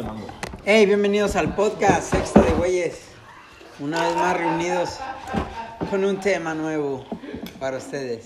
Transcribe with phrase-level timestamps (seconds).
[0.00, 0.26] de mango.
[0.64, 3.00] Hey, bienvenidos al podcast Sexta de Güeyes.
[3.80, 4.98] Una vez más reunidos
[5.90, 7.04] con un tema nuevo
[7.58, 8.24] para ustedes.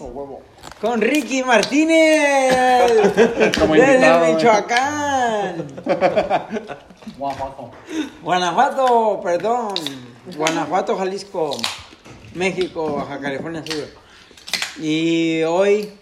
[0.80, 2.54] Con Ricky Martínez.
[3.58, 4.34] Como desde invitado, eh.
[4.34, 5.66] Michoacán.
[8.22, 9.74] Guanajuato, perdón.
[10.36, 11.56] Guanajuato, Jalisco,
[12.34, 13.88] México, Baja California Sur.
[14.78, 15.92] Y hoy,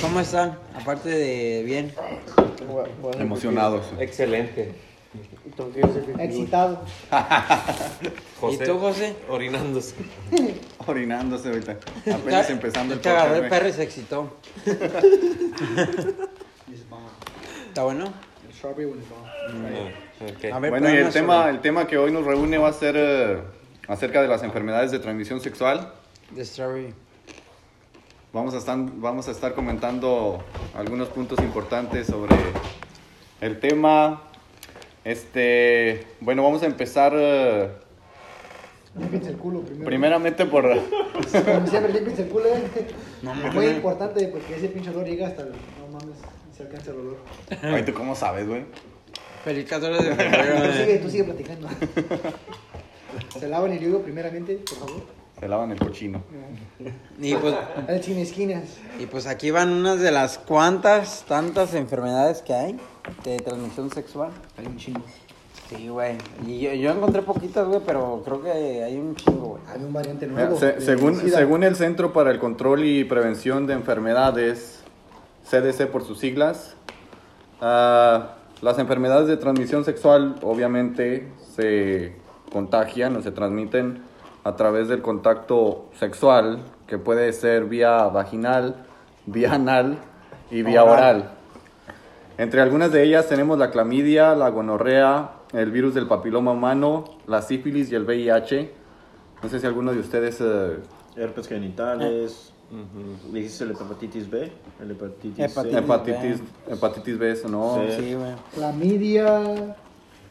[0.00, 0.58] ¿cómo están?
[0.74, 1.94] Aparte de bien.
[3.18, 3.86] Emocionados.
[3.98, 4.74] Excelente.
[6.18, 6.80] Excitado.
[8.50, 9.14] ¿Y tú, José?
[9.28, 9.94] Orinándose.
[10.86, 11.76] Orinándose ahorita.
[12.12, 14.36] Apenas empezando el Te agarró el podcast, perro y se excitó.
[17.68, 18.12] ¿Está bueno?
[20.60, 23.38] Ver, Bueno, y el tema, el tema que hoy nos reúne va a ser eh,
[23.88, 25.92] acerca de las enfermedades de transmisión sexual.
[26.34, 26.94] The Strawberry.
[28.32, 30.42] Vamos a, estar, vamos a estar comentando
[30.74, 32.34] algunos puntos importantes sobre
[33.42, 34.22] el tema.
[35.04, 37.68] Este, bueno, vamos a empezar eh,
[38.98, 39.84] Límpiense el culo primero.
[39.84, 40.64] primeramente por...
[40.64, 42.46] Como siempre, límpiense el culo.
[42.46, 42.62] eh.
[43.22, 43.74] No, Muy mames.
[43.76, 45.48] importante porque ese pinche olor llega hasta el.
[45.50, 46.16] No mames,
[46.56, 47.18] se alcanza el olor.
[47.62, 48.64] Ay, ¿tú cómo sabes, güey?
[49.44, 50.72] Feliz 14 de Tú febrero.
[50.72, 51.68] sigue, tú sigue platicando.
[53.38, 55.02] Se lavan el hilo primeramente, por favor.
[55.42, 56.22] Se lavan el cochino.
[57.20, 57.52] y, pues,
[57.88, 58.62] El sin esquinas.
[59.00, 62.76] y pues aquí van unas de las cuantas, tantas enfermedades que hay
[63.24, 64.30] de transmisión sexual.
[64.56, 65.00] Hay un chingo.
[65.68, 66.16] Sí, güey.
[66.46, 68.52] Y yo, yo encontré poquitas, güey, pero creo que
[68.84, 69.62] hay un chingo, güey.
[69.66, 70.60] Hay un variante Mira, nuevo.
[70.60, 74.84] se- de según, según el Centro para el Control y Prevención de Enfermedades,
[75.50, 76.76] CDC por sus siglas,
[77.60, 81.26] ah, las enfermedades de transmisión sexual obviamente
[81.56, 82.12] se
[82.52, 84.02] contagian o se transmiten
[84.44, 88.76] a través del contacto sexual, que puede ser vía vaginal,
[89.26, 89.98] vía anal
[90.50, 90.94] y vía Oral.
[91.16, 91.30] oral.
[92.38, 97.42] Entre algunas de ellas tenemos la clamidia, la gonorrea, el virus del papiloma humano, la
[97.42, 98.72] sífilis y el VIH.
[99.42, 100.38] No sé si alguno de ustedes...
[100.40, 100.78] eh,
[101.16, 102.52] Herpes genitales.
[103.30, 104.50] Dijiste la hepatitis B.
[104.80, 105.72] El hepatitis, Hepatitis.
[105.72, 105.78] C.
[105.78, 107.76] hepatitis, hepatitis B, eso no.
[107.86, 107.96] Sí.
[108.02, 108.32] Sí, güey.
[108.54, 109.74] Clamidia,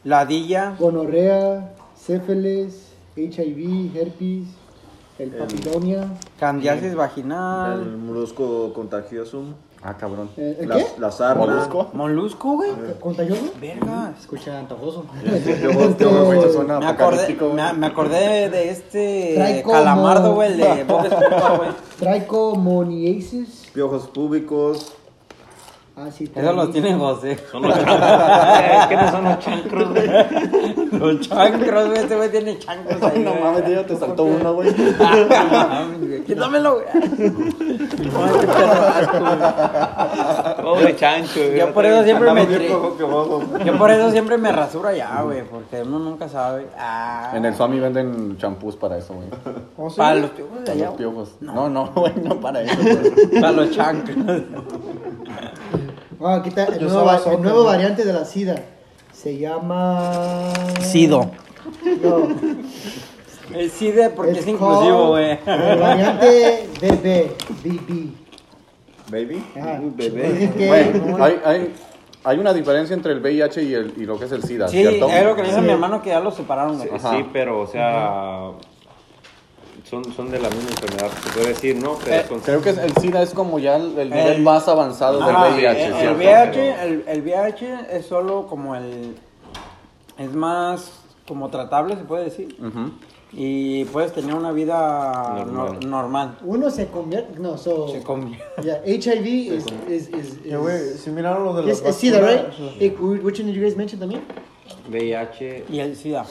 [0.02, 0.74] Ladilla.
[0.78, 4.48] gonorrea, sífilis, HIV, herpes,
[5.18, 6.08] el papilonia.
[6.38, 7.96] Candiasis El vaginal.
[7.98, 9.54] molusco contagiosum.
[9.84, 10.30] Ah, cabrón.
[10.36, 10.86] ¿El, el La, qué?
[11.34, 11.90] ¿Molusco?
[11.92, 12.70] Molusco, güey.
[13.00, 13.52] ¿Contagioso?
[13.60, 14.20] Vergas.
[14.20, 15.04] Escucha antojoso.
[16.52, 21.70] Suena Me acordé, me, me acordé de este calamardo, güey, el de Bob Esponja, güey.
[23.74, 24.94] Piojos púbicos.
[25.96, 26.30] Ah, sí.
[26.34, 27.36] Eso los tiene José.
[27.50, 27.98] Son los chancros.
[28.88, 30.08] ¿Qué no son los chancros, güey?
[31.02, 31.98] Los chancros, güey.
[31.98, 33.18] Este güey tiene chancros ahí.
[33.20, 34.74] No mames, ya te saltó uno, güey.
[34.98, 36.24] No mames, güey.
[36.24, 36.86] Quítamelo, güey.
[40.62, 41.58] Pobre chancho, güey.
[41.58, 43.42] Yo por eso siempre me tri- cojo que bajo.
[43.64, 45.42] Yo por eso siempre me rasuro allá, güey.
[45.44, 46.66] Porque uno nunca sabe.
[46.78, 47.32] Ah.
[47.34, 49.28] En el Swami venden champús para eso, güey.
[49.96, 50.86] Para los piojos de allá.
[50.86, 51.34] los piojos.
[51.40, 52.76] No, no, güey, no para eso.
[53.34, 54.16] Para los chancros.
[56.24, 56.86] Ah, aquí está el
[57.42, 58.54] nuevo, variante de la SIDA.
[59.22, 60.52] Se llama.
[60.80, 61.30] Sido.
[62.02, 62.28] No.
[63.54, 65.62] El CIDE porque es, It's inclusivo, called güey.
[65.72, 67.30] El variante BB.
[67.62, 68.12] BB.
[69.10, 69.44] Baby.
[69.60, 69.80] Ajá.
[69.82, 70.50] Uy, bebé.
[70.56, 71.74] Que- Güey, hay, hay,
[72.24, 74.78] hay una diferencia entre el VIH y, el, y lo que es el SIDA, Sí,
[74.78, 75.08] ¿cierto?
[75.08, 75.66] es lo que le dice Sí.
[75.66, 76.80] mi hermano que ya lo separaron.
[76.80, 78.52] Sí, sí, pero, o sea,
[79.92, 81.98] son, son de la misma enfermedad, se puede decir, ¿no?
[82.02, 84.66] Pero Eh, con- Creo que el SIDA es como ya el, el nivel El- más
[84.66, 86.16] avanzado del VIH, el, el ¿cierto?
[86.18, 89.14] VIH, el, el VIH es solo como el...
[90.18, 90.92] Es más
[91.28, 92.56] como tratable, se puede decir.
[93.34, 95.44] Y puedes tener una vida
[95.86, 96.38] Normal.
[96.42, 97.38] Uno se convierte.
[97.38, 97.88] No, so.
[97.88, 98.42] Se convierte.
[98.62, 99.64] Yeah, HIV is.
[99.88, 102.98] is, is, güey, is si miraron lo de es, las es SIDA, right?
[103.00, 104.22] Which one did you guys mention también?
[104.90, 106.24] VIH, Y el SIDA.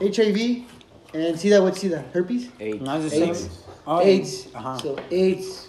[0.00, 0.64] HIV
[1.14, 2.04] and SIDA, what's SIDA?
[2.12, 2.48] Herpes?
[2.58, 2.80] AIDS.
[2.80, 3.10] No AIDS.
[3.12, 3.32] same.
[3.86, 4.48] Oh, AIDS.
[4.54, 4.78] Ajá.
[4.80, 5.62] So AIDS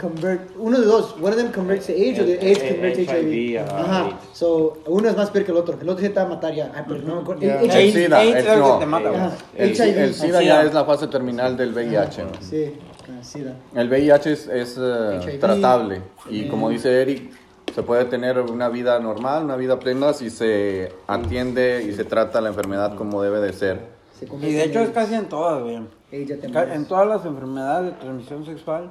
[0.00, 0.50] convert.
[0.58, 1.14] Uno de dos.
[1.20, 3.58] One of them converts to AIDS or the El- AIDS el- converts to HIV HIV.
[3.58, 4.04] a Ajá.
[4.06, 4.14] AIDS.
[4.32, 5.78] So uno es más peor que el otro.
[5.80, 6.72] El otro se te va a matar ya.
[6.74, 7.40] Ah, pero no me.
[7.40, 7.60] Yeah.
[7.60, 8.74] El El AIDS, SIDA, AIDS el- es el no.
[8.78, 9.20] que te mata, güey.
[9.20, 9.36] Ajá.
[9.56, 9.98] El, HIV.
[9.98, 12.22] el SIDA El ya es la fase terminal del VIH.
[12.24, 12.30] ¿no?
[12.40, 12.74] Sí,
[13.08, 13.54] ah, SIDA.
[13.76, 15.38] El VIH es, es, eh, HIV.
[15.38, 17.30] tratable y como dice Eric,
[17.72, 22.40] se puede tener una vida normal, una vida plena si se atiende y se trata
[22.40, 23.93] la enfermedad como debe de ser.
[24.26, 24.94] Se Y de en hecho es AIDS.
[24.94, 25.80] casi en todas, güey.
[26.12, 28.90] En todas las enfermedades de transmisión sexual.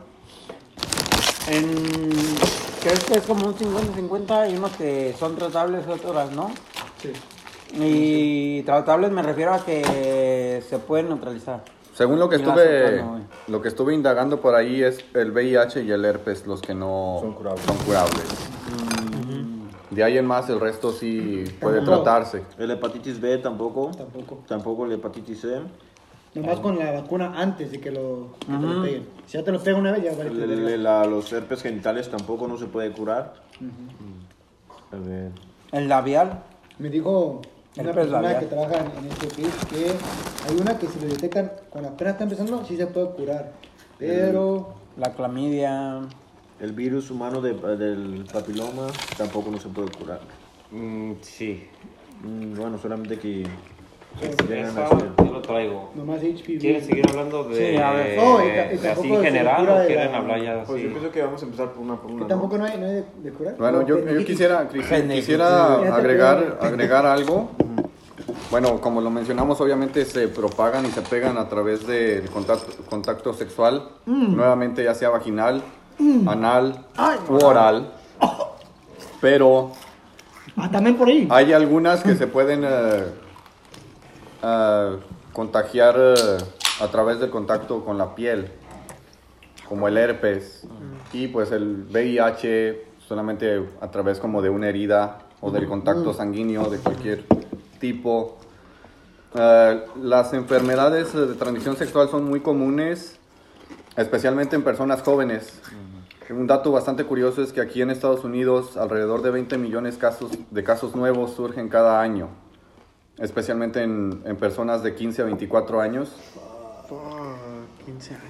[1.50, 2.10] En,
[2.82, 4.32] creo que es como un 50-50.
[4.32, 6.52] Hay unos que son tratables, otras no.
[7.02, 7.12] Sí.
[7.76, 11.64] Y tratables me refiero a que se pueden neutralizar.
[11.94, 13.24] Según lo que Y estuve otras no, güey.
[13.48, 17.18] lo que estuve indagando por ahí es el VIH y el herpes los que no
[17.22, 17.64] Son curables.
[17.66, 18.24] son curables.
[19.94, 22.04] De ahí en más, el resto sí puede Tampoco.
[22.04, 22.44] tratarse.
[22.58, 23.92] El hepatitis B tampoco.
[23.96, 24.40] Tampoco.
[24.48, 25.60] Tampoco la hepatitis C.
[26.36, 29.08] Nomás con la vacuna antes de que lo, que te lo peguen.
[29.28, 30.32] Si ya te lo pega una vez, ya vale.
[30.32, 33.36] El- el- el- la- los herpes genitales tampoco no se puede curar.
[34.92, 35.32] A ver.
[35.72, 36.40] El labial.
[36.80, 37.42] Me dijo
[37.78, 38.40] una Herpes persona labial.
[38.40, 42.14] que trabaja en, en este país que hay una que si lo detectan cuando apenas
[42.14, 43.52] está empezando, sí se puede curar.
[44.00, 46.02] Pero La clamidia.
[46.64, 48.88] El virus humano de- del papiloma
[49.18, 50.22] tampoco no se puede curar.
[50.72, 51.68] Mm, sí.
[52.24, 53.46] Mm, Bueno, solamente que
[54.18, 54.34] ser-
[55.18, 55.92] yo lo traigo.
[55.94, 56.60] nomás HPV.
[56.62, 58.18] ¿Quieren seguir hablando de Sí, a ver.
[58.18, 60.90] Oh, y ta- y así en general o de quieren la- hablar ya Pues yo
[60.92, 62.22] pienso que vamos a empezar por una por Que una.
[62.22, 62.28] ¿no?
[62.30, 63.56] tampoco no hay, no hay de, de curar.
[63.58, 67.50] Bueno, yo, yo quisiera, quisiera agregar, agregar algo.
[68.50, 73.34] Bueno, como lo mencionamos, obviamente se propagan y se pegan a través del contacto, contacto
[73.34, 75.62] sexual, nuevamente ya sea vaginal,
[76.28, 76.86] anal
[77.30, 77.92] u oral.
[79.22, 79.72] Pero
[80.56, 81.28] Ah, también por ahí.
[81.32, 83.04] hay algunas que se pueden eh,
[84.44, 84.98] eh,
[85.32, 86.38] contagiar eh,
[86.82, 88.52] a través del contacto con la piel,
[89.68, 90.68] como el herpes
[91.12, 96.70] y pues el VIH solamente a través como de una herida o del contacto sanguíneo
[96.70, 97.24] de cualquier
[97.80, 98.38] tipo.
[99.36, 103.18] Eh, las enfermedades de transmisión sexual son muy comunes,
[103.98, 105.60] especialmente en personas jóvenes.
[106.30, 110.32] Un dato bastante curioso es que aquí en Estados Unidos alrededor de 20 millones casos,
[110.50, 112.30] de casos nuevos surgen cada año,
[113.18, 116.16] especialmente en, en personas de 15 a 24 años.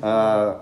[0.01, 0.57] Ah,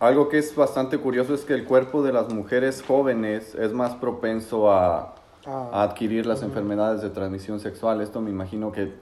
[0.00, 3.94] algo que es bastante curioso es que el cuerpo de las mujeres jóvenes es más
[3.94, 5.14] propenso a,
[5.46, 8.00] a adquirir las enfermedades de transmisión sexual.
[8.00, 8.92] Esto me imagino que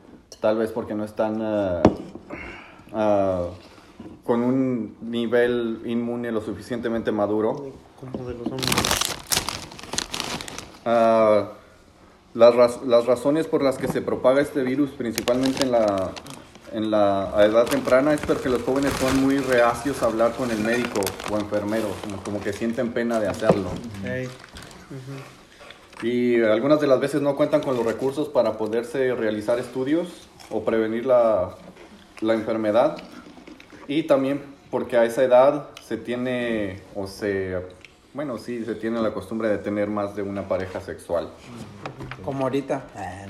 [0.41, 1.83] tal vez porque no están ah,
[2.93, 3.49] ah,
[4.27, 7.73] con un nivel inmune lo suficientemente maduro.
[10.85, 11.53] Ah,
[12.35, 16.11] las, raz- las razones por las que se propaga este virus, principalmente en la,
[16.73, 20.51] en la a edad temprana, es porque los jóvenes son muy reacios a hablar con
[20.51, 21.01] el médico
[21.31, 23.71] o enfermero, como, como que sienten pena de hacerlo.
[26.03, 30.09] Y algunas de las veces no cuentan con los recursos para poderse realizar estudios
[30.51, 31.55] o prevenir la,
[32.21, 32.99] la enfermedad.
[33.89, 34.41] Y también
[34.71, 37.57] porque a esa edad se tiene o se,
[38.15, 41.29] bueno, sí, se tiene la costumbre de tener más de una pareja sexual.
[42.25, 42.85] Como ahorita.
[42.97, 43.27] Ah.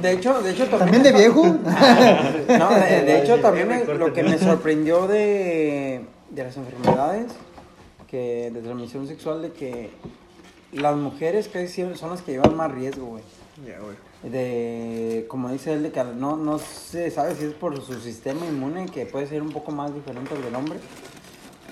[0.00, 1.44] De hecho, de hecho ¿También de viejo?
[2.58, 7.32] No, de, de hecho también me- lo que me sorprendió de, de las enfermedades
[8.06, 9.90] que de transmisión sexual de que
[10.72, 13.22] las mujeres casi siempre son las que llevan más riesgo, güey.
[14.22, 18.46] De, como dice él, de que no, no se sabe si es por su sistema
[18.46, 20.80] inmune, que puede ser un poco más diferente al del hombre.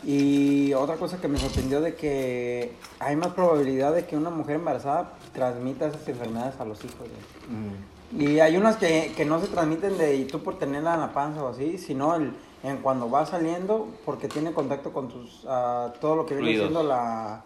[0.04, 4.56] Y otra cosa que me sorprendió de que hay más probabilidad de que una mujer
[4.56, 6.98] embarazada transmita esas enfermedades a los hijos.
[6.98, 8.26] güey.
[8.26, 11.12] Y hay unas que, que no se transmiten de y tú por tenerla en la
[11.12, 12.32] panza o así, sino el,
[12.62, 16.68] en cuando va saliendo porque tiene contacto con tus ah, todo lo que viene Fluidos.
[16.70, 17.42] siendo la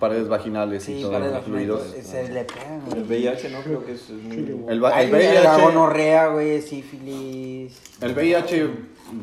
[0.00, 2.06] Paredes vaginales y sí, todos paredes los vaginales, fluidos.
[2.06, 2.82] se le pegan.
[2.96, 4.36] El VIH no creo que es, muy...
[4.68, 5.12] El, Ay, el
[5.44, 7.80] la VIH, gonorrea, güey, sífilis.
[8.00, 8.68] el VIH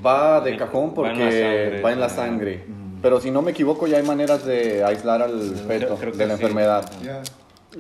[0.06, 1.82] va de cajón Va en la porque sangre.
[1.82, 2.66] va en la sangre.
[3.02, 6.38] Pero si no me equivoco, ya hay maneras de aislar al feto creo de la
[6.38, 6.42] sí.
[6.42, 6.92] enfermedad.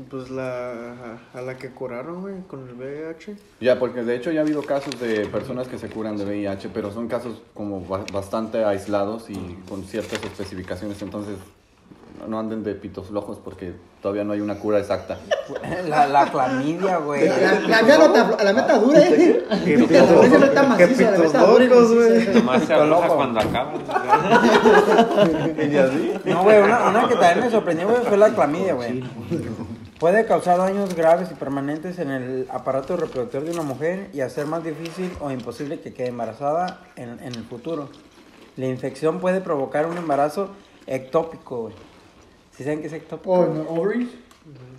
[0.09, 3.35] Pues la a la que curaron, güey, con el VIH.
[3.59, 6.69] Ya, porque de hecho ya ha habido casos de personas que se curan de VIH,
[6.73, 9.35] pero son casos como ba- bastante aislados y
[9.67, 11.35] con ciertas especificaciones, entonces
[12.27, 15.17] no anden de pitos flojos porque todavía no hay una cura exacta.
[15.89, 17.27] La, la clamidia, güey.
[17.27, 19.43] La, la está- la meta dura, eh.
[19.49, 22.27] La la pitos y locos, güey.
[22.35, 23.15] Nomás se afloja loco.
[23.15, 23.73] cuando acaba.
[26.25, 29.03] No, güey, una, una que también me sorprendió, güey, fue la clamidia, güey.
[30.01, 34.47] Puede causar daños graves y permanentes en el aparato reproductor de una mujer y hacer
[34.47, 37.87] más difícil o imposible que quede embarazada en, en el futuro.
[38.57, 40.49] La infección puede provocar un embarazo
[40.87, 41.75] ectópico, güey.
[42.57, 43.31] ¿Sí saben qué es ectópico?
[43.31, 44.09] Oh, no, ovaries.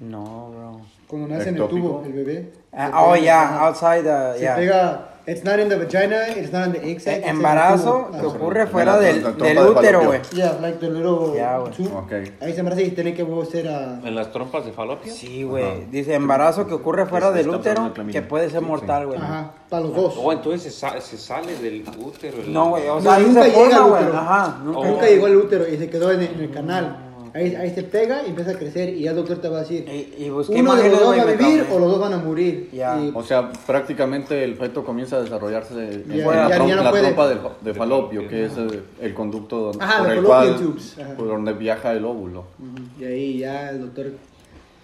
[0.01, 0.81] No, bro.
[1.07, 1.89] Cuando nace en el Ectópico.
[1.89, 2.53] tubo el bebé.
[2.73, 3.67] Ah, oh, ajá.
[3.69, 4.57] outside, the- Se yeah.
[4.57, 5.12] pega.
[5.25, 7.23] It's not in the vagina, it's not in the egg sac.
[7.25, 8.27] Embarazo que Ajá.
[8.27, 10.21] ocurre fuera del, del de útero, güey.
[10.33, 11.33] Yeah, like the little
[11.77, 12.33] tube.
[12.41, 14.01] Ahí se embaraza y tiene que volver a.
[14.05, 15.13] En las trompas de falopio.
[15.13, 15.87] Sí, güey.
[15.91, 19.19] Dice embarazo que ocurre fuera del útero que puede ser mortal, güey.
[19.21, 20.15] Ajá, para los dos.
[20.19, 22.39] Oh, entonces se, sa- se sale del útero.
[22.43, 24.03] el- No, güey, o sea, nunca llega al güey.
[24.03, 24.19] útero.
[24.19, 24.85] Ajá, nunca Oh.
[24.87, 26.97] Nunca llegó al útero y se quedó en el, en el canal.
[27.35, 29.61] Ahí, ahí se pega y empieza a crecer y ya el doctor te va a
[29.61, 31.75] decir, Y, y busqué uno de los dos güey, va a me vivir traumé.
[31.75, 32.69] o los dos van a morir.
[32.73, 33.01] Ya.
[33.01, 36.77] Y- O sea, prácticamente el feto comienza a desarrollarse en Ya, la, ya- trom- ya
[36.77, 37.03] no la puede.
[37.05, 40.55] trompa del- de falopio, que es el, el conducto donde, Ajá, por los el fallopian
[40.57, 40.99] cual, tubes.
[40.99, 41.15] Ajá.
[41.17, 42.45] por donde viaja el óvulo.
[42.59, 44.07] Ujú, Y ahí ya el doctor,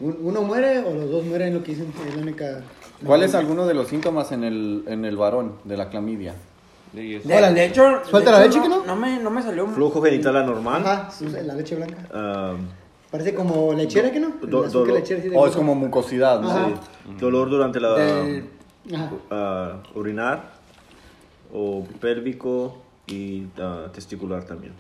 [0.01, 2.63] un- uno muere o los dos mueren, lo que dicen, es la única...
[3.05, 6.35] ¿Cuál es alguno de los síntomas en el, en el varón de la clamidia?
[6.95, 9.31] Es- De, Hola, de hecho, suelta de la hecho, leche, no, ¿que no me, no
[9.31, 10.83] me salió un Flujo genital anormal.
[10.87, 11.09] Ajá,
[11.45, 11.99] la leche blanca.
[13.11, 14.33] Parece como lechera, ¿que no?
[14.43, 14.95] Do- dolor.
[14.99, 15.59] lechera, de O es grueso.
[15.59, 16.51] como mucosidad, ¿no?
[16.67, 16.75] Sí.
[17.19, 18.45] Dolor durante la del-
[18.95, 19.11] Ajá.
[19.31, 20.53] ah, urinar
[21.53, 22.77] o pélvico
[23.07, 24.73] y ah, testicular también.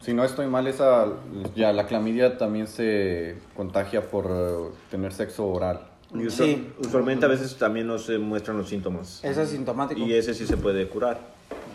[0.00, 1.06] Si no estoy mal, esa,
[1.54, 5.80] ya la clamidia también se contagia por eh, tener sexo oral.
[6.14, 6.72] Y usual- Sí.
[6.80, 9.20] usualmente a veces también no se muestran los síntomas.
[9.22, 10.00] Eso es sintomático.
[10.00, 11.20] Y ese sí se puede curar.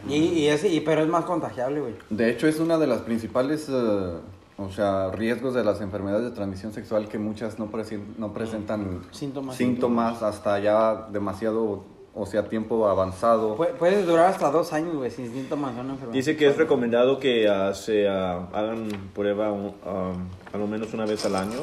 [0.10, 1.94] Y, y ese, y, pero es más contagiable, güey.
[2.10, 4.12] De hecho, es una de las principales, eh,
[4.58, 9.02] o sea, riesgos de las enfermedades de transmisión sexual que muchas no, presen- no presentan
[9.12, 9.56] Síntomas.
[9.56, 13.58] síntomas hasta ya demasiado, o sea, tiempo avanzado.
[13.58, 16.14] Pu- Puedes durar hasta dos años, güey, sin síntomas de una enfermedad.
[16.14, 20.14] Dice que es recomendado que ah, se ah, hagan prueba un- ah,
[20.54, 21.58] a lo menos una vez al año,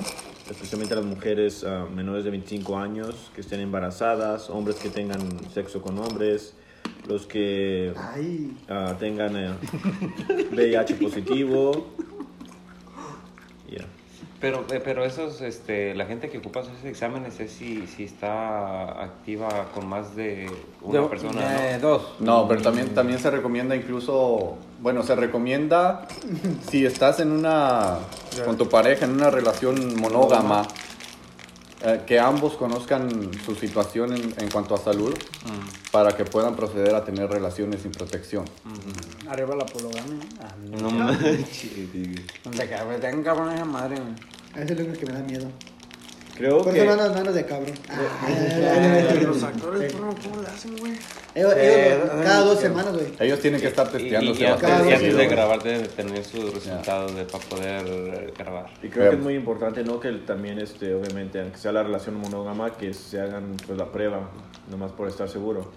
[0.50, 5.20] especialmente las mujeres ah, menores de 25 años que estén embarazadas, hombres que tengan
[5.50, 6.54] sexo con hombres,
[7.06, 7.92] los que
[8.68, 9.54] ah, tengan eh,
[10.52, 11.88] VIH positivo.
[14.42, 19.00] Pero, eh, pero esos, este, la gente que ocupa esos exámenes es si, si está
[19.00, 20.50] activa con más de
[20.82, 21.88] una De- persona, de ¿no?
[21.88, 22.02] dos.
[22.18, 26.08] No, pero también, también se recomienda incluso, bueno, se recomienda
[26.68, 27.98] si estás en una,
[28.44, 30.66] con tu pareja, en una relación monógama,
[31.84, 35.14] eh, que ambos conozcan su situación en, en cuanto a salud
[35.90, 38.44] para que puedan proceder a tener relaciones sin protección.
[39.28, 40.18] Arriba la pologamia.
[40.40, 41.72] Ah, No manches.
[42.44, 42.68] Donde
[43.22, 43.96] cabrones a madre,
[44.56, 45.48] eso es lo que me da miedo.
[46.36, 47.74] Creo Por que andas manos de cabrón.
[49.26, 50.92] Los actores, ¿cómo, le hacen, güey?
[51.34, 53.06] Ellos, Eh, ellos cada dos semanas, güey.
[53.20, 55.88] Ellos tienen que estar Y, testeándose y antes, bastante y antes de grabar deben de
[55.88, 58.66] tener sus resultados para poder eh, grabar.
[58.82, 60.00] Y creo que es muy importante, ¿no?
[60.00, 64.30] Que también, este, obviamente, aunque sea la relación monógama, que se hagan pues, la prueba,
[64.70, 65.70] nomás por estar seguro.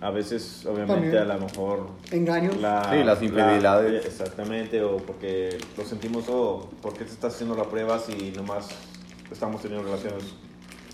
[0.00, 1.16] A veces, obviamente, También.
[1.30, 1.86] a lo mejor...
[2.10, 2.50] Engaño.
[2.60, 3.92] La, Sí, las infidelidades.
[3.92, 8.30] la- exactamente, o porque lo sentimos, o ¿por qué te estás haciendo la prueba si
[8.32, 8.68] nomás
[9.30, 10.24] estamos teniendo relaciones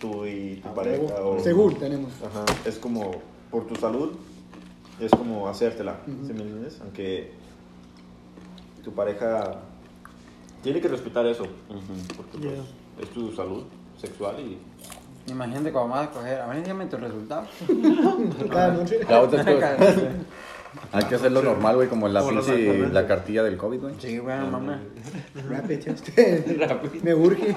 [0.01, 1.23] tú y tu pareja?
[1.23, 2.13] O, Seguro tenemos.
[2.23, 3.13] Ajá, es como
[3.51, 4.13] por tu salud,
[4.99, 6.81] es como hacértela, ¿sí me entiendes?
[6.81, 7.33] Aunque
[8.83, 9.61] tu pareja
[10.63, 11.45] tiene que respetar eso,
[12.17, 13.65] porque pues, es tu salud
[13.99, 14.59] sexual y
[15.27, 16.41] Imagínate cuando vas a coger.
[16.41, 17.49] A ver, dígame tus resultados.
[18.51, 19.01] Cada noche.
[19.09, 19.47] La otra es
[20.93, 23.95] hay que hacerlo normal, güey, como la pinche, la cartilla del COVID, güey.
[23.99, 24.81] Sí, güey, mames.
[25.49, 26.09] Rapid test.
[27.03, 27.55] Me urge.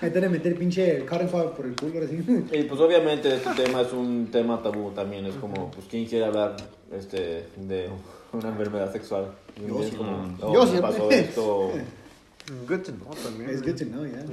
[0.00, 2.16] Ahí te meter pinche cotton por el culo, así.
[2.50, 6.24] Y pues obviamente este tema es un tema tabú también, es como, pues quién quiere
[6.24, 6.56] hablar
[6.90, 7.88] este, de
[8.32, 9.26] una enfermedad sexual.
[9.56, 11.70] Y es como, oh, Yo me pasó esto.
[12.68, 13.50] Good to know también.
[13.50, 14.24] Es good to know, ya.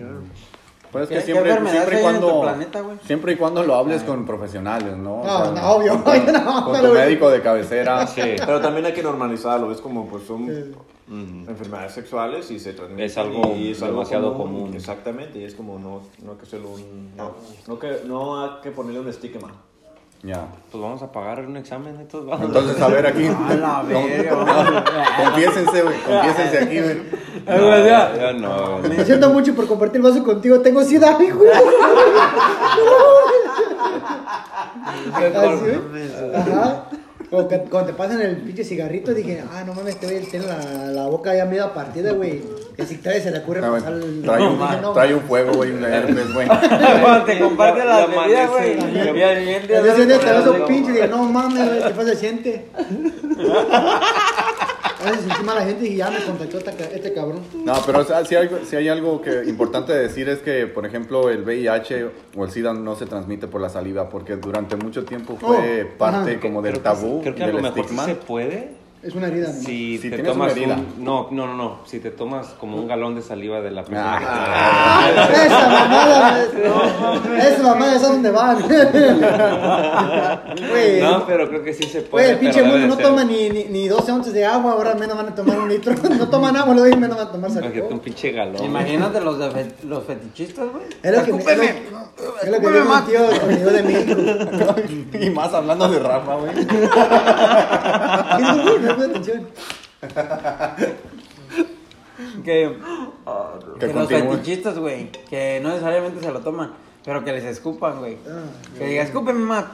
[0.92, 4.26] Pues es ¿Qué- que siempre, siempre y cuando, planeta, siempre y cuando lo hables con
[4.26, 5.22] profesionales, ¿no?
[5.22, 6.04] O No, sea, no, obvio.
[6.04, 8.08] Con, No, con pero, tu médico de cabecera.
[8.08, 8.22] Sí.
[8.38, 10.50] Pero también hay que normalizarlo, es como, pues son
[11.48, 13.06] enfermedades sexuales y se transmiten.
[13.06, 14.74] Es algo y demasiado común.
[14.74, 17.16] Exactamente, y es como no, no hay que hacerlo un...
[17.16, 17.34] No,
[17.68, 19.52] no, que, no hay que ponerle un estigma.
[20.22, 20.48] Ya.
[20.70, 22.48] Pues vamos a pagar un examen de estos vamos.
[22.48, 23.26] Entonces, a ver aquí.
[23.50, 25.26] A la No, verga, no, güey.
[25.26, 25.96] Confiésense, güey.
[26.02, 27.02] Confiésense aquí, güey.
[27.46, 28.14] Güey, ya.
[28.16, 28.80] ya no.
[28.80, 30.60] Me siento mucho por compartir el vaso contigo.
[30.60, 31.32] Tengo sida, güey.
[36.36, 36.84] Ajá.
[37.30, 40.58] Que cuando te pasan el pinche cigarrito, dije, ah, no mames, este güey tiene la,
[40.92, 42.42] la boca ya media partida, güey.
[42.76, 44.24] Que si trae se le ocurre No, pasar el.
[44.24, 46.48] Trae un, Dije, no, trae un fuego, güey, un herpes, güey.
[46.48, 48.72] Cuando te las ya bebidas, güey.
[48.72, 49.10] Y
[50.10, 52.16] este con vaso el- pinche, dije, no mames, güey, ¿qué pasa?
[52.16, 52.66] Siente.
[55.02, 57.40] A veces encima la gente y ya me contactó este cabrón.
[57.64, 60.86] No, pero o sea, si, hay, si hay algo que importante decir es que, por
[60.86, 65.06] ejemplo, el VIH o el SIDA no se transmite por la saliva porque durante mucho
[65.06, 66.40] tiempo fue Oh, parte ajá.
[66.42, 68.06] como del Creo que- tabú, Creo que a del lo mejor sí estigma.
[68.06, 68.70] se puede.
[69.02, 69.54] Es una herida, ¿no?
[69.54, 70.76] Si Si te tienes tomas una herida.
[70.76, 71.02] un...
[71.06, 71.78] No, no, no, no.
[71.86, 75.30] Si te tomas como un galón de saliva de la persona Ah.
[75.46, 76.46] Esa mamada,
[77.26, 77.40] güey.
[77.40, 78.58] Esa mamada, ¿sabes dónde van?
[78.58, 78.68] que
[80.70, 81.00] Güey.
[81.00, 81.02] te...
[81.02, 82.26] No, pero creo que sí se puede.
[82.26, 84.94] Güey, el pinche mundo no ser- toma ni, ni, ni 12 onzas de agua, ahora
[84.96, 85.96] menos van a tomar un litro.
[86.20, 88.04] No toman agua, luego menos van a tomar Imagínate un saliva.
[88.04, 88.62] pinche galón.
[88.66, 90.84] Imagínate los, de fe- los fetichistas, güey.
[91.02, 94.22] Es lo que me, es lo, es lo que un tío que de México.
[95.22, 96.52] y más hablando de Rafa, güey.
[98.92, 99.48] Atención.
[102.44, 102.78] que,
[103.80, 106.72] Que que los fetichistas, güey, que no necesariamente se lo toman,
[107.06, 108.18] pero que les escupan, güey.
[108.28, 108.44] Ah,
[108.78, 109.66] Que diga, escúpeme más.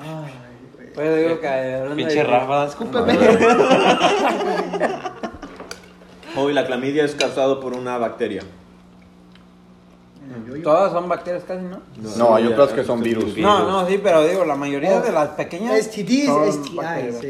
[0.00, 0.32] Ay,
[0.76, 0.92] güey.
[0.94, 3.18] Pues digo que hablando Pinche de- Rafa, escúpeme.
[6.36, 8.42] Hoy la clamidia es causado por una bacteria.
[10.62, 11.80] Todas son bacterias casi, ¿no?
[12.16, 13.36] No, hay otras que son virus.
[13.36, 15.78] No, no, sí, pero digo, la mayoría Oh, de las pequeñas.
[15.84, 17.20] STDs, son STIs, bacterias.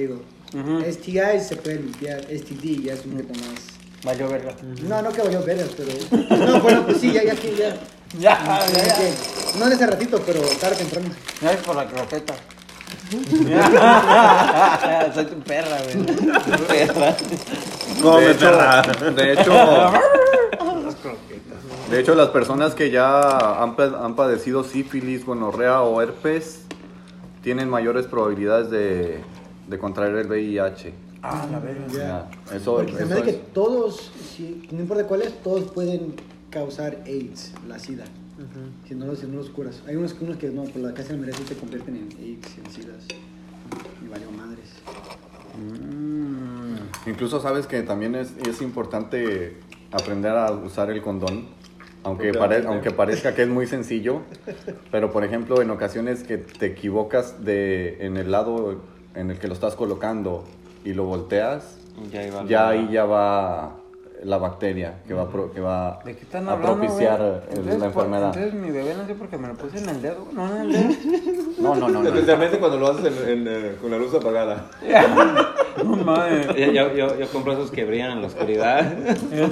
[0.54, 0.80] Ujú.
[0.90, 3.60] STIs se puede limpiar, STD ya es un poquito más.
[4.04, 4.54] Valió verga.
[4.82, 5.90] No, no que vaya a ver, pero.
[6.46, 7.68] No, bueno, pues sí, ya, ya, sí, ya.
[8.18, 8.94] Ya, Ya, ya, ya.
[8.96, 9.14] que-
[9.58, 11.08] No en ese ratito, pero tarde o temprano.
[11.40, 12.34] Gracias por la croqueta.
[15.14, 16.06] Soy tu perra, güey.
[18.02, 18.82] Come, de hecho, perra.
[19.12, 19.52] de hecho,
[21.90, 26.62] de hecho, las personas que ya han, han padecido sífilis, gonorrea o herpes
[27.42, 29.20] tienen mayores probabilidades de,
[29.72, 30.92] de contraer el VIH.
[31.22, 31.86] Ah, la verga.
[31.92, 35.32] Ya, Eso, Porque se eso me hace que es- todos, si- no importa cuál es,
[35.42, 36.14] todos pueden
[36.50, 38.04] causar AIDS, la SIDA.
[38.88, 39.82] Si no, los- si no los curas.
[39.86, 42.58] Hay unos, unos que no, por la casa de la sí te convierten en AIDS,
[42.58, 43.06] en SIDAs.
[44.04, 44.70] Y valió madres.
[47.06, 49.58] Incluso sabes que también es, es importante
[49.92, 51.46] aprender a usar el condón,
[52.02, 54.22] aunque, pare- aunque parezca que es muy sencillo,
[54.90, 58.82] pero por ejemplo en ocasiones que te equivocas de, en el lado
[59.14, 60.44] en el que lo estás colocando
[60.84, 61.76] y lo volteas,
[62.10, 63.76] Ya, iba ya la- ahí ya va
[64.24, 67.90] la bacteria que va, pro- que va ¿De qué están a hablando, propiciar Entonces, la
[67.90, 68.36] por- enfermedad.
[68.36, 70.26] Entonces mi bebé nació porque me lo puse en el dedo.
[70.32, 70.88] No, en el dedo.
[71.58, 72.02] No, no, no.
[72.02, 72.08] no.
[72.08, 74.70] Especialmente cuando lo haces en- en, eh, con la luz apagada.
[75.82, 76.48] No mames.
[76.48, 78.94] Yo, yo, yo, yo compro esos que brillan en la oscuridad.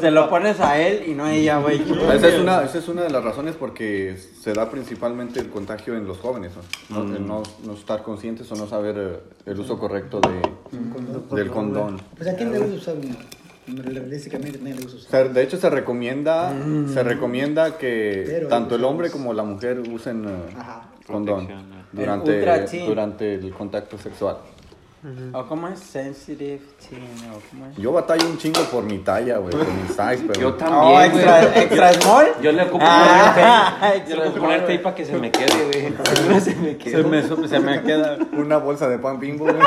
[0.01, 1.81] Te lo pones a él y no a ella, güey.
[2.13, 5.97] Esa es, una, esa es una de las razones porque se da principalmente el contagio
[5.97, 6.53] en los jóvenes,
[6.91, 7.05] ¿no?
[7.05, 9.19] No- el no, no estar conscientes o no saber eh,
[9.51, 11.99] el uso correcto de, del condón.
[12.19, 13.17] Pues a quién le gusta usar uno.
[13.77, 15.11] Realísticamente nadie le gusta O usar.
[15.11, 16.53] sea, de hecho se recomienda,
[16.93, 20.83] se recomienda que Pero tanto el hombre como la mujer usen eh, Ajá.
[21.07, 21.63] condón ¿no?
[21.93, 22.39] durante,
[22.81, 24.37] El durante el contacto sexual.
[25.33, 25.79] ¿O cómo es?
[25.81, 27.03] Sensitive teen,
[27.35, 27.77] ¿o cómo es?
[27.79, 30.39] Yo batallo un chingo por mi talla, güey, por mi size, pero...
[30.41, 30.79] Yo también.
[30.95, 32.27] Oh, extra, extra small.
[32.43, 33.99] Yo le ocupo Ah, poner tape.
[34.11, 34.73] Yo extra le ocupo small, poner güey.
[34.77, 36.41] tape para que se me quede, güey.
[36.43, 37.03] Se me quede.
[37.03, 38.19] Se me, su- se me queda.
[38.37, 39.57] Una bolsa de pan bimbo, güey.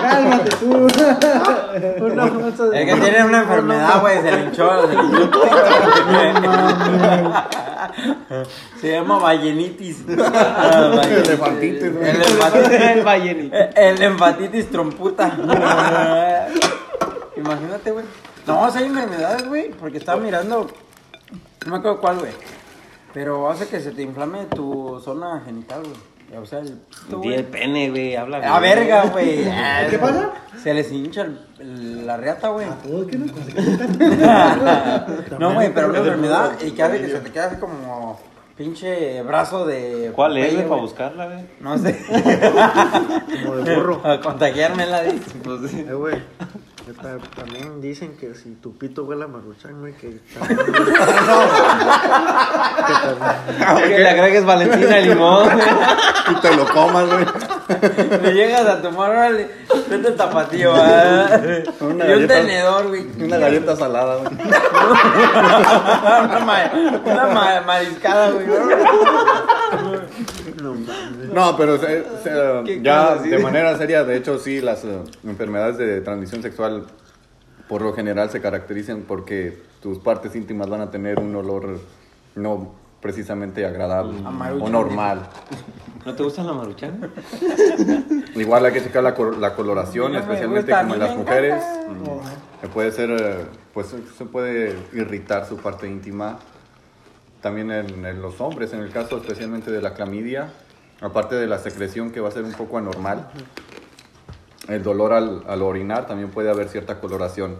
[0.00, 0.70] Cálmate tú.
[2.04, 4.20] Una de- Es que tiene una enfermedad, güey.
[4.22, 4.88] Se le hinchó.
[4.88, 5.40] Se le hinchó.
[8.80, 10.04] Se llama ballenitis.
[10.18, 11.00] Ah.
[11.04, 11.82] El enfatitis.
[13.52, 13.72] El.
[13.76, 15.32] El enfatitis tromputa.
[17.36, 18.04] Imagínate, güey.
[18.46, 19.70] No, o sea, hay enfermedades, güey.
[19.70, 20.66] Porque estaba mirando.
[21.66, 22.32] No me acuerdo cuál, güey.
[23.14, 25.94] Pero hace que se te inflame tu zona genital, güey.
[26.36, 26.72] O sea, el.
[26.72, 27.34] pito, Di güey.
[27.34, 28.16] el pene, güey.
[28.16, 28.74] Habla A bien.
[28.74, 29.44] verga, güey.
[29.90, 30.30] ¿Qué pasa?
[30.62, 32.66] Se les hincha el- el- la reata, güey.
[32.66, 33.26] A todos que no
[35.38, 38.18] No, güey, pero una enfermedad y que hace que se te quede así como
[38.56, 40.12] pinche brazo de.
[40.14, 40.80] ¿Cuál es, Popeye, güey, para güey.
[40.82, 41.38] buscarla, güey?
[41.60, 42.04] No sé.
[43.44, 44.00] Como de burro.
[44.04, 45.30] A contagiármela, dice.
[45.42, 45.86] Pues sí.
[45.88, 46.16] Eh, güey.
[46.94, 50.58] También dicen que si tu pito huele a maruchan, güey, que también...
[50.58, 50.72] que
[52.92, 55.48] también- Que le agregues Valentina limón.
[56.30, 57.24] Y te lo comas, güey.
[58.22, 59.48] Le llegas a tomar, órale,
[59.90, 60.72] vete tapatío.
[60.72, 60.82] Una Y
[61.82, 63.06] un galleta- tenedor, güey.
[63.20, 64.32] Una galleta salada, güey.
[64.34, 64.50] una
[66.44, 66.72] ma-
[67.04, 68.46] una ma- mariscada, güey.
[71.32, 75.78] No, pero se- se- ¿Qué ya de manera seria, de hecho, sí, las eh, enfermedades
[75.78, 76.84] de transmisión sexual
[77.68, 81.78] por lo general se caracterizan porque tus partes íntimas van a tener un olor
[82.34, 84.66] no precisamente agradable Amaruchan.
[84.66, 85.28] o normal.
[86.04, 87.12] ¿No te gusta la maruchan?
[88.34, 91.62] Igual hay que checar la, la coloración, No especialmente gusta, como en las mujeres.
[91.88, 96.38] Mm, puede ser, eh, pues se puede irritar su parte íntima.
[97.40, 100.52] También en, en los hombres, en el caso especialmente de la clamidia,
[101.00, 103.28] aparte de la secreción que va a ser un poco anormal,
[104.68, 107.56] el dolor al, al orinar también puede haber cierta coloración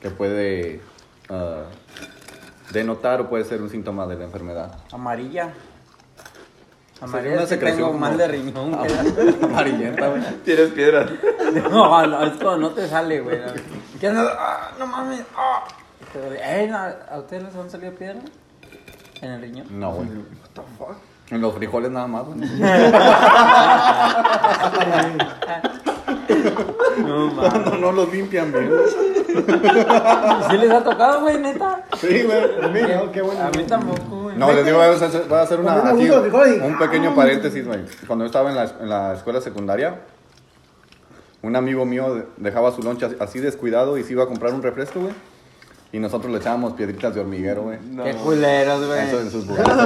[0.00, 0.80] que puede
[1.28, 1.64] ah,
[2.72, 4.72] denotar o puede ser un síntoma de la enfermedad.
[4.92, 5.52] Amarilla.
[7.00, 8.74] una Amarilla sí secreción tengo como- mal de riñón.
[9.42, 10.22] Amarillenta, güey.
[10.44, 11.10] Tienes piedras.
[11.70, 13.38] No, no, es cuando no te sale, güey.
[14.00, 14.26] ¿Qué andas?
[14.38, 15.20] Ah, no mames.
[15.36, 15.64] Ah.
[16.14, 18.24] Eh, no, ¿A ustedes les han salido piedras?
[19.20, 19.66] ¿En el riñón?
[19.78, 20.08] No, güey.
[21.30, 22.40] En los frijoles nada más, güey.
[26.98, 27.64] No mames.
[27.66, 28.70] No, no los limpian bien.
[30.50, 31.84] ¿Sí les ha tocado, güey, neta?
[31.98, 32.38] Sí, güey.
[32.62, 33.40] A mí no, qué bueno.
[33.42, 34.36] A mí tampoco, güey.
[34.36, 37.80] No, les digo, voy a hacer, voy a hacer una, aquí, un pequeño paréntesis, güey.
[38.06, 40.00] Cuando yo estaba en la, en la escuela secundaria,
[41.42, 45.00] un amigo mío dejaba su loncha así descuidado y se iba a comprar un refresco,
[45.00, 45.14] güey.
[45.94, 47.78] Y nosotros le echábamos piedritas de hormiguero, güey.
[48.02, 49.00] Qué culeros, güey.
[49.08, 49.76] Eso en sus burritos,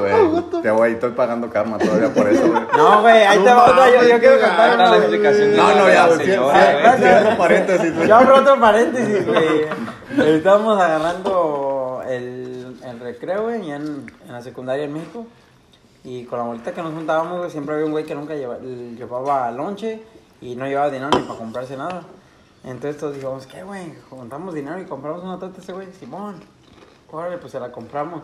[0.00, 0.62] güey.
[0.62, 2.62] Te güey, estoy pagando karma todavía por eso, güey.
[2.76, 3.90] No, güey, ahí te va otra.
[3.90, 4.98] Yo, yo quiero contar Ahorita una, la güey.
[5.00, 6.26] explicación No, no, ya, güey.
[6.26, 8.08] cierro- paréntesis, güey.
[8.08, 9.66] Yo abro otro paréntesis, güey.
[10.36, 15.26] Estábamos agarrando el, el recreo, güey, ya en, en la secundaria en México.
[16.04, 18.58] Y con la bolita que nos juntábamos, güey, siempre había un güey que nunca lleva-
[18.58, 20.00] llevaba lonche
[20.40, 22.02] y no llevaba dinero ni para comprarse nada.
[22.64, 23.92] Entonces todos dijimos, ¿qué, güey?
[24.10, 25.88] Juntamos dinero y compramos una torta a ese güey.
[25.98, 26.36] Simón,
[27.10, 28.22] órale, pues se la compramos.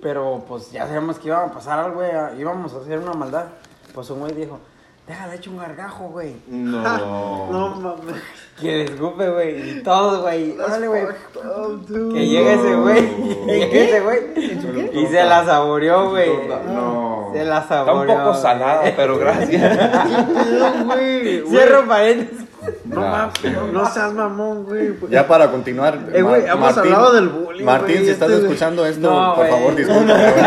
[0.00, 2.10] Pero pues ya sabíamos que iba a pasar algo, güey.
[2.38, 3.46] Íbamos a hacer una maldad.
[3.92, 4.58] Pues un güey dijo,
[5.06, 6.36] déjale hecho un gargajo, güey.
[6.48, 7.48] No.
[7.50, 8.22] No mames.
[8.60, 9.78] Que le escupe, güey.
[9.78, 10.58] Y todos, güey.
[10.58, 11.02] Órale, güey.
[12.14, 13.16] Que llegue ese güey.
[13.46, 14.98] Que llegue ese güey.
[15.02, 16.48] Y se la saboreó, güey.
[16.48, 17.30] No.
[17.32, 18.14] Se la Está saboreó.
[18.14, 20.84] un poco salada, pero gracias.
[20.84, 21.42] Güey.
[21.48, 22.46] Cierro paréntesis.
[22.84, 23.10] No Ya.
[23.10, 23.72] mames.
[23.72, 24.94] No seas mamón, güey.
[25.10, 25.98] Ya para continuar.
[26.12, 29.46] Eh, güey, hemos hablado del bullying, Martín, güey, si estás este, escuchando esto, No, por
[29.46, 29.50] güey.
[29.58, 30.12] favor, discúlpame.
[30.14, 30.42] güey.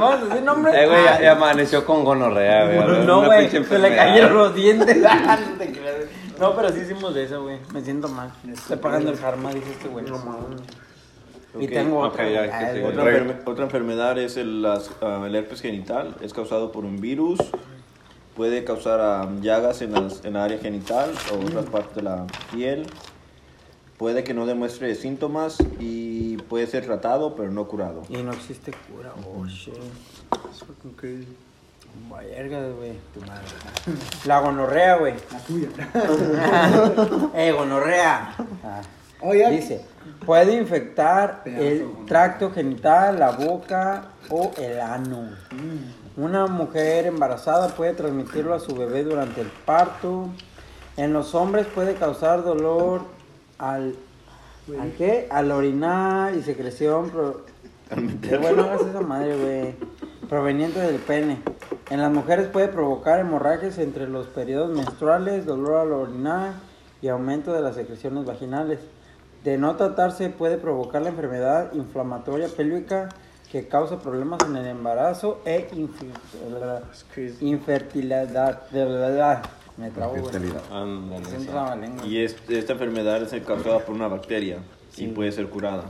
[0.00, 0.82] Vamos a decir nombre.
[0.82, 3.06] Eh, güey, ya, ya amaneció con gonorrea, güey.
[3.06, 3.48] No, güey.
[3.50, 4.96] Se le cayeron los dientes.
[4.98, 5.08] No.
[6.38, 7.58] No, pero sí hicimos de eso, güey.
[7.72, 8.30] Me siento mal.
[8.48, 10.04] Estoy pagando el karma, dice este güey.
[10.04, 10.60] No mames.
[11.58, 12.28] Y Ok, tengo ok, otra.
[12.30, 12.42] ya.
[12.86, 16.14] Otra, enferme- otra enfermedad es el, las- ah, el herpes genital.
[16.20, 17.40] Es causado por un virus.
[18.38, 22.24] Puede causar ah, llagas en, las- en la área genital o otras partes de la
[22.52, 22.86] piel.
[23.98, 28.04] Puede que no demuestre síntomas y puede ser tratado pero no curado.
[28.08, 29.12] Y no existe cura.
[29.26, 29.74] Oh, shit.
[30.48, 31.26] It's fucking crazy.
[32.08, 32.92] Verga, güey.
[34.24, 35.14] La gonorrea, güey.
[35.32, 35.68] La tuya.
[37.34, 38.36] eh, gonorrea.
[38.62, 38.80] Ah.
[39.20, 39.84] Oye, Dice,
[40.24, 42.06] puede infectar Pedazo, el gonorrea.
[42.06, 45.30] tracto genital, la boca o el ano.
[46.18, 50.26] Una mujer embarazada puede transmitirlo a su bebé durante el parto.
[50.96, 53.02] En los hombres puede causar dolor
[53.58, 53.94] al...
[54.80, 55.28] ¿Al qué?
[55.30, 57.08] Al orinar y secreción.
[57.10, 57.42] pro-
[58.20, 59.74] Qué bueno hagas esa madre, güey.
[60.28, 61.40] Proveniente del pene.
[61.88, 66.52] En las mujeres puede provocar hemorragias entre los periodos menstruales, dolor al orinar
[67.00, 68.80] y aumento de las secreciones vaginales.
[69.44, 73.08] De no tratarse puede provocar la enfermedad inflamatoria pélvica
[73.50, 75.68] que causa problemas en el embarazo e
[77.40, 78.68] infertilidad.
[78.70, 79.42] De verdad.
[79.76, 81.48] Me sí.
[81.54, 82.04] la lengua.
[82.04, 84.58] Y es- esta enfermedad es causada por una bacteria
[84.96, 85.84] y puede ser curada.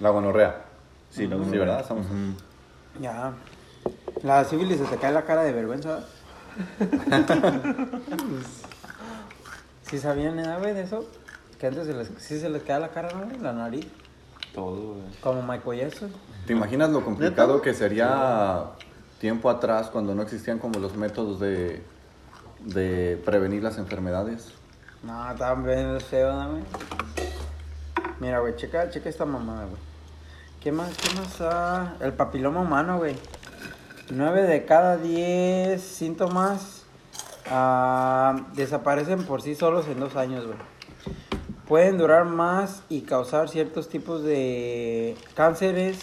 [0.00, 0.62] La gonorrea.
[1.10, 1.60] Sí, la Sí, gonorrea.
[1.60, 1.80] ¿verdad?
[1.80, 2.06] Estamos-
[3.00, 3.32] Ya.
[4.22, 6.00] La sífilis se te cae la cara de vergüenza.
[9.82, 11.04] ¿Sí sabían, eh, güey, de eso?
[11.60, 13.26] Que antes se les, sí se les cae la cara, ¿no?
[13.42, 13.86] La nariz.
[14.56, 15.20] Todo, güey.
[15.20, 16.10] Como Michael Jackson.
[16.46, 18.70] ¿Te imaginas lo complicado que sería
[19.20, 21.82] tiempo atrás cuando no existían como los métodos de,
[22.60, 24.52] de prevenir las enfermedades?
[25.02, 26.62] No, bien feo, ¿no, güey?
[28.18, 29.80] Mira, güey, checa, checa esta mamada, güey.
[30.62, 31.36] ¿Qué más, qué más?
[31.42, 31.94] ah?
[32.00, 33.14] el papiloma humano, güey.
[34.08, 36.84] 9 de cada 10 síntomas
[37.50, 40.58] ah, desaparecen por sí solos en dos años, güey.
[41.68, 45.98] Pueden durar más y causar ciertos tipos de cánceres,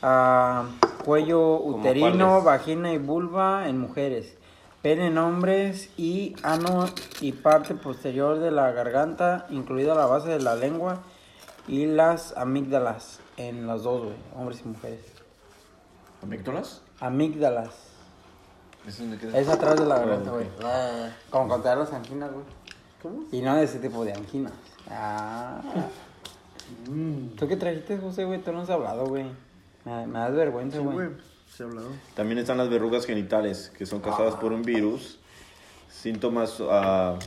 [0.00, 0.66] ah,
[1.04, 4.36] cuello ¿Como uterino, vagina y vulva en mujeres,
[4.82, 6.86] pene en hombres y ano
[7.20, 11.00] y parte posterior de la garganta, incluida la base de la lengua
[11.66, 15.00] y las amígdalas en los dos, güey, hombres y mujeres.
[16.22, 16.82] ¿Amígdalas?
[17.00, 17.70] Amígdalas.
[18.86, 19.36] ¿Eso dónde queda?
[19.36, 20.30] Es atrás de la garganta,
[20.62, 21.12] Ah, güey.
[21.28, 22.44] Como dan las anginas, güey.
[23.32, 24.52] Y no de ese tipo de anginas.
[24.90, 25.60] Ah.
[27.38, 28.40] ¿Tú qué trajiste, José, güey?
[28.40, 29.24] Tú no has hablado, güey.
[29.84, 30.96] Me, me das vergüenza, Sí, güey.
[30.96, 31.08] güey.
[31.54, 31.88] Se ha hablado.
[32.14, 35.18] También están las verrugas genitales, que son causadas por un virus.
[35.90, 37.18] Síntomas, ah,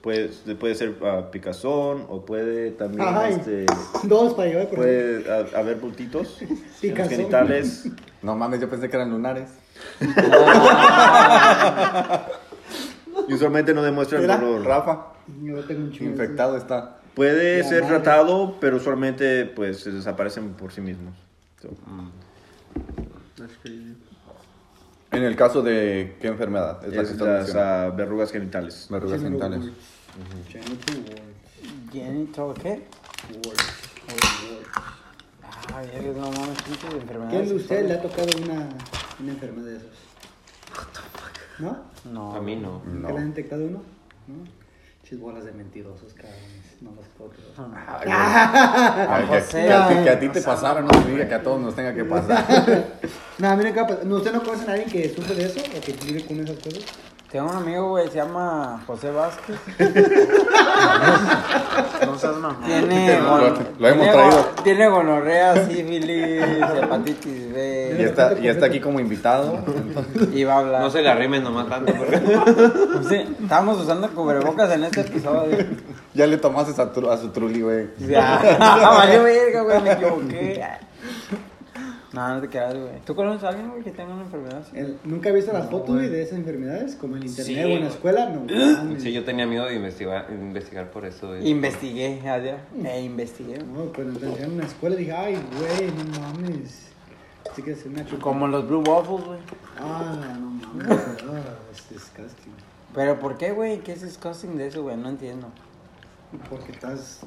[0.00, 3.34] puede, puede ser ah, picazón o puede también Ay.
[3.34, 3.66] este,
[4.04, 7.10] Dos para llevar por puede ah, haber bultitos en los Picazón.
[7.10, 7.88] genitales.
[8.22, 9.50] No mames, yo pensé que eran lunares.
[13.28, 14.64] Y usualmente no demuestran dolor.
[14.64, 16.98] Rafa, Yo tengo un chingo de infectado está.
[17.14, 17.96] Puede La ser madre.
[17.96, 21.14] tratado, pero usualmente pues se desaparecen por sí mismos.
[21.60, 21.68] So,
[23.36, 23.96] That's crazy.
[25.10, 28.86] En el caso de qué enfermedad es la que es estás las ah, verrugas genitales.
[28.90, 29.70] Verrugas genitales.
[30.48, 31.92] Genital ward.
[31.92, 32.82] ¿Genital qué?
[35.74, 37.48] Ay, verga, no mames, ¿Quién enfermedades.
[37.50, 38.68] de ustedes le ha tocado una,
[39.20, 39.88] una enfermedad de esas?
[41.58, 41.84] ¿No?
[42.10, 42.34] No.
[42.34, 42.82] A mí no.
[42.84, 43.14] ¿Nunca No.
[43.14, 43.82] le han detectado uno?
[44.26, 44.61] ¿No?
[45.12, 46.80] Chis bolas de mentirosos, cabrones.
[46.80, 47.52] No los puedo creer.
[47.86, 48.16] Ay, güey.
[48.16, 49.66] Ay, que, José.
[49.66, 51.92] que a ti, que a ti te pasara, no significa que a todos nos tenga
[51.92, 52.86] que pasar.
[53.36, 54.06] No, a mí nunca ha pasado.
[54.06, 56.56] ¿No, ¿Usted no conoce a alguien que sufre de eso o que vive con esas
[56.56, 56.84] cosas?
[57.32, 59.56] Tengo un amigo, güey, se llama José Vázquez.
[62.06, 62.58] No seas mamá.
[62.66, 64.44] Tiene, Lo- lo hemos traído.
[64.64, 66.42] Tiene gonorrea, sífilis,
[66.76, 68.04] hepatitis Y B.
[68.04, 69.64] está, y está aquí como invitado.
[70.32, 70.82] Y va a hablar.
[70.82, 71.94] No se le arrimen nomás tanto.
[71.94, 72.20] Porque...
[73.08, 75.56] Sí, estamos usando cubrebocas en este episodio.
[76.12, 77.88] Ya le tomaste a, tru- a su truli, güey.
[77.98, 80.62] Ya, valió verga, güey, me equivoqué.
[82.12, 83.00] No, no te quedas, güey.
[83.06, 84.76] ¿Tú conoces a alguien, güey, que tenga una enfermedad así?
[84.76, 86.94] El- ¿Nunca he visto las fotos, güey, de esas enfermedades?
[86.96, 87.88] Como en internet Sí, o en la güey.
[87.88, 88.40] escuela, no.
[88.76, 89.02] mames.
[89.02, 91.28] Sí, yo tenía miedo de investigar, investigar por eso.
[91.28, 91.48] güey.
[91.48, 92.60] Investigué, adiós.
[92.84, 93.58] E investigué.
[93.58, 96.88] No, cuando te enseñaron en la escuela dije, ay, güey, no mames.
[97.50, 98.22] Así que es una chupa.
[98.22, 99.38] Como los Blue Waffles, güey.
[99.78, 100.88] Ah, no mames.
[101.24, 101.40] Ah,
[101.72, 102.52] es disgusting.
[102.94, 103.78] Pero ¿por qué, güey?
[103.80, 104.96] ¿Qué es disgusting de eso, güey?
[104.98, 105.48] No entiendo.
[106.50, 107.20] Porque estás.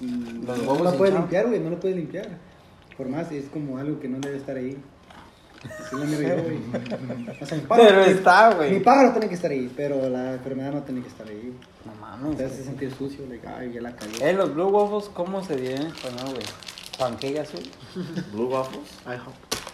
[0.00, 1.20] mm, Los no huevos lo puedes hinchados.
[1.20, 2.28] limpiar, güey, no lo puedes limpiar.
[2.96, 4.76] Por más, es como algo que no debe estar ahí.
[5.80, 6.58] Así lo miro yo, güey.
[7.42, 8.72] O sea, mi pájaro, Pero está, güey.
[8.72, 11.52] Mi pájaro tiene que estar ahí, pero la enfermedad no tiene que estar ahí.
[11.84, 12.40] No Te mames.
[12.52, 14.30] hace sentir sucio, like, ay, ya la cagué.
[14.30, 16.46] Eh, los Blue Waffles, ¿cómo se dice en español, güey?
[16.98, 17.60] Pancake azul.
[18.32, 18.90] Blue Waffles.
[19.04, 19.18] Ay.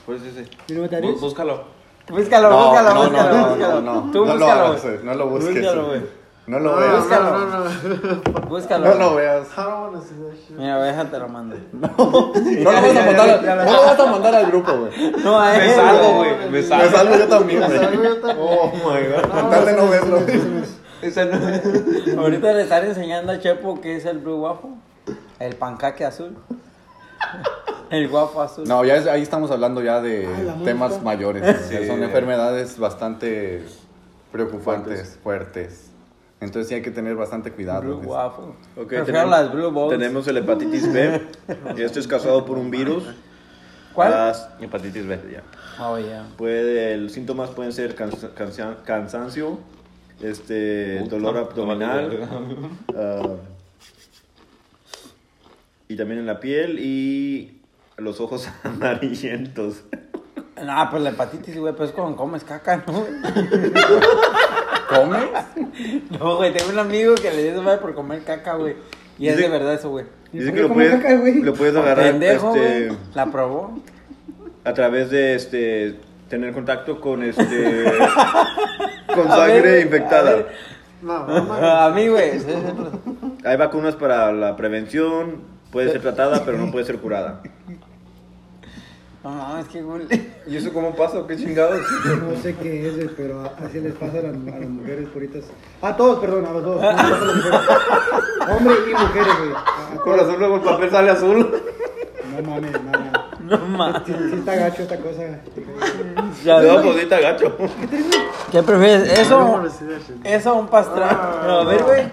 [0.06, 0.46] Pues ese.
[0.74, 1.20] Bú- is?
[1.20, 1.64] Búscalo.
[2.08, 3.80] Búscalo, No, búscalo, no, no, búscalo, no, búscalo.
[3.80, 4.12] no, no.
[4.12, 5.54] Tú No lo búscalo, eh, no lo busques.
[5.54, 6.21] Búscalo, güey.
[6.46, 6.98] No lo No, veas.
[6.98, 7.38] Búscalo.
[7.38, 8.40] no, no, no.
[8.48, 8.88] Búscalo.
[8.88, 9.46] No lo veas.
[9.48, 10.56] Shit.
[10.58, 11.56] Mira, déjate lo mando.
[11.72, 15.12] No lo vas a mandar, al- no lo vas a mandar al grupo, güey.
[15.22, 16.30] No, a Me él, salgo, güey.
[16.46, 17.16] Me Me salgo.
[17.16, 17.78] yo también, güey.
[17.78, 18.38] Salgo yo también.
[18.50, 19.30] Oh my god.
[19.40, 20.18] Con tal de no verlo.
[21.00, 21.38] Esa no-
[22.22, 24.70] Ahorita le están enseñando a Chepo qué es el Blue Waffle.
[25.38, 26.36] El pancaque azul.
[27.90, 28.64] El guapo azul.
[28.66, 31.66] No, ya es- ahí estamos hablando ya de Ah, temas mayores.
[31.68, 31.86] Sí.
[31.86, 33.64] Son enfermedades bastante
[34.32, 35.90] preocupantes, fuertes.
[36.42, 37.82] Entonces sí hay que tener bastante cuidado.
[37.82, 38.44] Blue Waffle.
[38.76, 39.90] Ok, Prefiero tenemos, las Blue Balls.
[39.90, 41.22] tenemos el hepatitis B.
[41.76, 43.04] y esto es causado por un virus.
[43.94, 44.10] ¿Cuál?
[44.10, 45.42] Las- hepatitis B, ya.
[45.82, 46.26] Oh, yeah.
[46.36, 49.58] Puede, los síntomas pueden ser cansa- cansa- cansancio,
[50.20, 52.28] este, Puta, dolor abdominal,
[52.96, 53.28] ah,
[55.88, 57.60] y también en la piel y
[57.98, 59.82] los ojos amarillentos.
[60.62, 63.04] No, pues la hepatitis, güey, pues cuando comes caca, ¿no?
[64.94, 65.22] ¿Comes?
[66.18, 68.76] No, güey, tengo un amigo que le dio madre por comer caca, güey.
[69.18, 70.04] Y es de verdad eso, güey.
[70.32, 71.42] Dice que lo puedes, caca, güey?
[71.42, 72.98] lo puedes agarrar Pendejo, este, güey.
[73.14, 73.78] La probó.
[74.64, 77.44] a través de este, tener contacto con, este,
[79.14, 80.30] con A ver, sangre güey, a infectada.
[80.36, 80.48] ver.
[81.02, 81.52] No, no, no.
[81.54, 82.38] A mí, güey.
[82.38, 87.42] sí, sí, Hay vacunas para la prevención, puede ser tratada, pero no puede ser curada.
[89.24, 90.08] No mames, qué cool.
[90.46, 91.24] ¿Y eso cómo pasa?
[91.28, 91.80] ¿Qué chingados?
[92.04, 95.44] No sé qué es, güey, pero así les pasa a las, a las mujeres puritas.
[95.80, 96.80] A todos, perdón, a los dos.
[96.82, 96.88] No
[98.48, 98.56] a.
[98.56, 99.98] Hombre y mujeres, güey.
[100.04, 101.62] Por razón luego el papel sale azul.
[102.34, 103.30] No mames, nada.
[103.42, 104.02] No mames.
[104.06, 105.22] Sí, sí está gacho esta cosa.
[106.44, 107.56] Ya, No, pues sí está gacho.
[108.50, 109.18] ¿Qué prefieres?
[109.20, 109.62] ¿Eso?
[110.24, 111.16] ¿Eso o un pastrán?
[111.20, 111.60] Ah.
[111.60, 112.12] a ver, güey.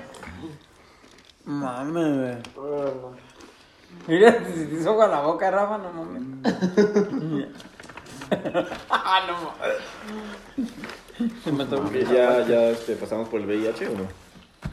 [1.46, 3.19] Mames, güey.
[4.10, 4.12] Ah.
[4.12, 6.24] Mira, si te hizo con la boca, Rafa, no mames.
[8.90, 9.78] ah, no mames.
[11.44, 11.92] Se me tocó.
[11.92, 14.08] Ya, ya este, pasamos por el VIH o no?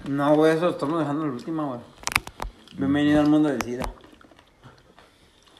[0.08, 1.80] No, güey, eso estamos dejando el último, güey.
[2.78, 3.84] Bienvenido al mundo del SIDA.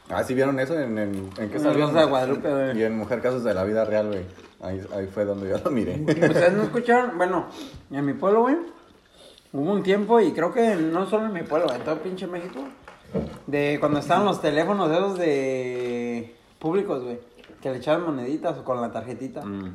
[0.08, 0.72] Ah, ¿sí vieron eso?
[0.78, 1.88] ¿En, en, en qué En salió?
[1.88, 2.78] De Guadalupe, güey.
[2.78, 4.24] Y en Mujer Casos de la Vida Real, güey.
[4.62, 6.00] Ahí, ahí fue donde yo lo miré.
[6.00, 7.18] ¿Ustedes no escucharon?
[7.18, 7.48] Bueno,
[7.90, 8.56] en mi pueblo, güey,
[9.52, 12.60] hubo un tiempo, y creo que no solo en mi pueblo, en todo pinche México,
[13.46, 17.18] de cuando estaban los teléfonos esos de públicos, güey,
[17.60, 19.72] que le echaban moneditas o con la tarjetita, Mm.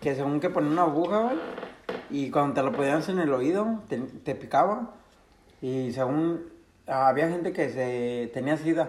[0.00, 1.36] que según que ponían una aguja, güey,
[2.10, 4.92] y cuando te lo ponías en el oído, te, te picaba,
[5.60, 6.44] y según
[6.86, 8.88] había gente que se tenía sida,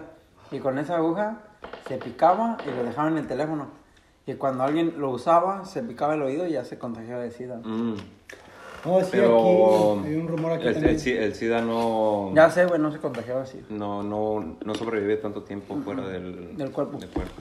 [0.50, 1.38] y con esa aguja
[1.88, 3.68] se picaba y lo dejaban en el teléfono.
[4.26, 7.56] Y cuando alguien lo usaba, se picaba el oído y ya se contagiaba de sida.
[7.64, 7.94] Mm.
[8.84, 10.96] Oh, sí, Pero aquí hay un rumor aquí el, también.
[11.00, 13.60] el, el SIDA no, Ya sé, güey, no se contagiaba así.
[13.70, 16.98] no, no, no sobrevive tanto tiempo fuera del, Del cuerpo.
[16.98, 17.34] del cuerpo.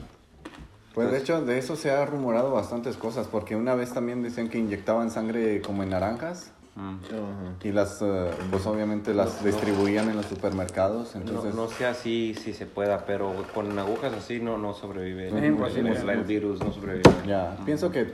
[0.93, 4.50] Pues de hecho, de eso se ha rumorado bastantes cosas, porque una vez también decían
[4.50, 7.65] que inyectaban sangre como en naranjas Mm.
[7.65, 11.56] y las, eh, pues obviamente las distribuían en los supermercados, No, entonces...
[11.56, 15.30] no sé así si se pueda, pero con agujas así no, no sobrevive.
[15.30, 15.93] Es imposible.
[16.00, 17.02] El, el virus no sobrevive.
[17.26, 18.13] Ya, pienso que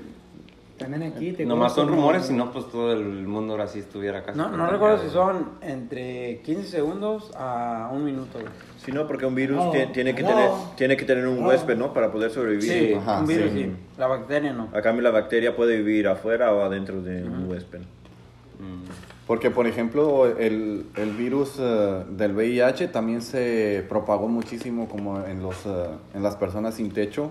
[0.77, 4.23] También aquí te Nomás son rumores, si no, pues todo el mundo ahora sí estuviera
[4.23, 4.37] casi.
[4.37, 8.51] No, no recuerdo si son entre 15 segundos a un minuto, güey.
[8.83, 10.29] Si no, porque un virus No, tie- tiene, que no.
[10.29, 11.47] tener, tiene que tener un No.
[11.47, 11.93] huésped, ¿no?
[11.93, 12.63] Para poder sobrevivir.
[12.89, 13.63] Sí, Ajá, un virus sí.
[13.65, 13.71] sí.
[13.99, 14.69] La bacteria no.
[14.73, 17.79] A cambio, la bacteria puede vivir afuera o adentro de un huésped.
[17.79, 18.83] Mm.
[19.27, 25.41] Porque, por ejemplo, el, el virus eh, del VIH también se propagó muchísimo como en,
[25.41, 27.29] los, eh, en las personas sin techo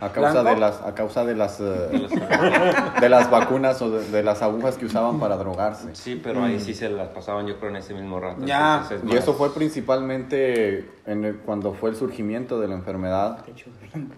[0.00, 0.50] A causa ¿Blanco?
[0.54, 2.08] de las, a causa de las, eh,
[3.00, 5.88] de las vacunas o de, de las agujas que usaban para drogarse.
[5.94, 8.44] Sí, pero ahí sí se las pasaban yo creo en ese mismo rato.
[8.46, 8.86] Ya.
[8.88, 13.44] es Y eso fue principalmente en el- cuando fue el surgimiento de la enfermedad,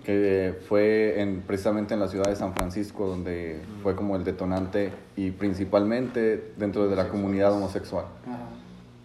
[0.04, 4.92] que fue en, precisamente en la ciudad de San Francisco, donde fue como el detonante
[5.16, 8.04] y principalmente dentro de la comunidad homosexual.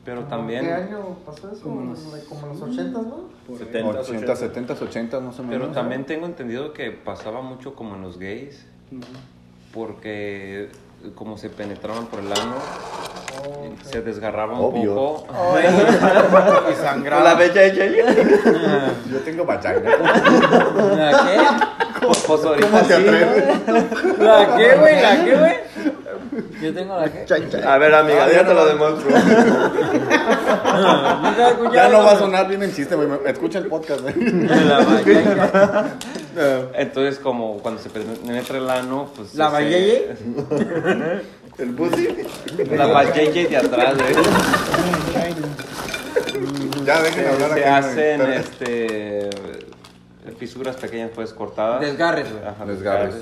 [0.05, 0.71] Pero ¿Qué también...
[0.71, 1.63] año pasó eso?
[1.63, 3.57] Como en los 80, ¿no?
[3.57, 5.59] 70, 80, 70, 80 más o menos.
[5.59, 8.65] Pero también tengo entendido que pasaba mucho como en los gays,
[9.73, 10.69] porque
[11.15, 12.55] como se penetraban por el ano,
[13.83, 15.27] se desgarraba un poco.
[16.71, 17.37] Y sangraba.
[19.11, 19.73] Yo tengo vagina.
[20.95, 22.05] ¿La qué?
[22.05, 24.19] Pues, pues, ahorita ¿Cómo te sí, atreves?
[24.19, 25.01] ¿La qué, güey?
[25.01, 25.64] ¿La qué, güey?
[26.61, 27.25] Yo tengo la qué.
[27.65, 29.09] A ver, amiga, ya te lo demuestro.
[31.73, 33.07] Ya no va a sonar bien el chiste, güey.
[33.25, 34.01] Escucha el podcast.
[34.07, 34.13] ¿eh?
[34.67, 35.23] La valleye.
[36.81, 39.35] Entonces, como cuando se penetra el ano, pues...
[39.35, 40.15] ¿La se- valleye?
[41.57, 42.09] El pussy.
[42.71, 44.13] La valleye de atrás, güey.
[46.85, 47.69] Ya dejen hablar Se aquí.
[47.69, 49.29] hacen Pero- este,
[50.37, 51.79] fisuras pequeñas, pues cortadas.
[51.81, 52.43] Desgarres, güey.
[52.45, 53.15] Ajá, Desgarres.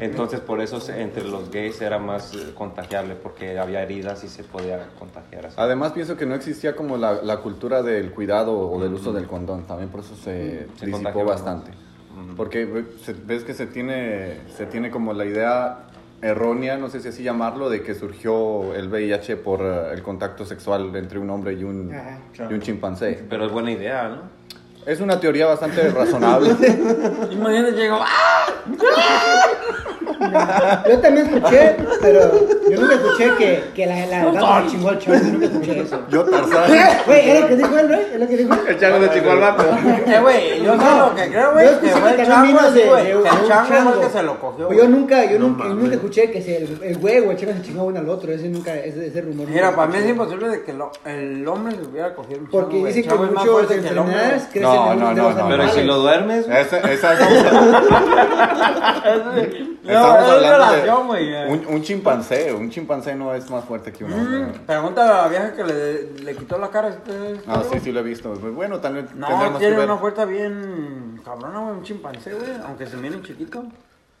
[0.00, 4.42] Entonces, por eso entre los gays era más eh, contagiable, porque había heridas y se
[4.42, 5.54] podía contagiar así.
[5.58, 9.26] Además pienso que no existía como la, la cultura del cuidado o del uso del
[9.26, 11.70] condón, también por eso se, Se disipó bastante.
[12.36, 15.78] Porque ve- se- ves que se tiene, se tiene como la idea
[16.22, 20.44] errónea, no sé si así llamarlo, de que surgió el VIH por eh, el contacto
[20.46, 22.18] sexual entre un hombre y un, Ajá.
[22.50, 23.22] y un chimpancé.
[23.28, 24.22] Pero es buena idea, ¿no?
[24.86, 26.50] Es una teoría bastante razonable.
[27.30, 27.98] Imagínate, llegó.
[28.00, 28.46] ¡Ah!
[30.88, 32.32] Yo también escuché, pero
[32.70, 35.16] yo nunca escuché que, que la, la gata se chingó al chavo.
[35.18, 36.00] Nunca escuché eso.
[36.10, 36.70] Yo, Tarzán.
[37.06, 38.00] Güey, ¿es lo que dijo él, güey?
[38.12, 38.60] ¿Es lo que dijo él?
[38.68, 39.64] El chango de chingó al vato.
[40.06, 42.70] Eh, güey, yo sé No, lo que creo, yo güey, que escuché fue el chango
[42.70, 43.04] de- güey.
[43.04, 44.00] de Que el chango fue chango.
[44.00, 44.96] que se lo cogió, Pues yo güey.
[44.98, 47.84] nunca, yo No nunca, nunca escuché que se, el, güey o el chico se chingó
[47.84, 48.32] uno al otro.
[48.32, 49.46] Ese nunca, ese, ese rumor.
[49.48, 52.58] Mira, para mí es imposible de que lo- el hombre se hubiera cogido un chango,
[52.60, 52.92] Porque güey.
[52.92, 54.52] dicen que chango es que hombre, enfermedades güey.
[54.52, 55.48] crecen No, en no, de no, no.
[55.48, 57.14] Pero ¿y si lo duermes, Esa, esa
[59.06, 59.34] Estamos
[59.84, 61.30] No, es hablando violación, güey.
[61.30, 62.52] de un, un chimpancé.
[62.58, 64.38] Un chimpancé no es más fuerte que un hombre.
[64.40, 66.88] Mm, Pregúntale a la vieja que le, le quitó la cara.
[66.88, 68.32] este- Ah, sí, sí lo he visto.
[68.34, 69.86] Pues bueno, también No, tendremos que tiene ver.
[69.90, 73.64] una fuerza bien cabrona, güey, un chimpancé, güey, aunque se miren chiquito.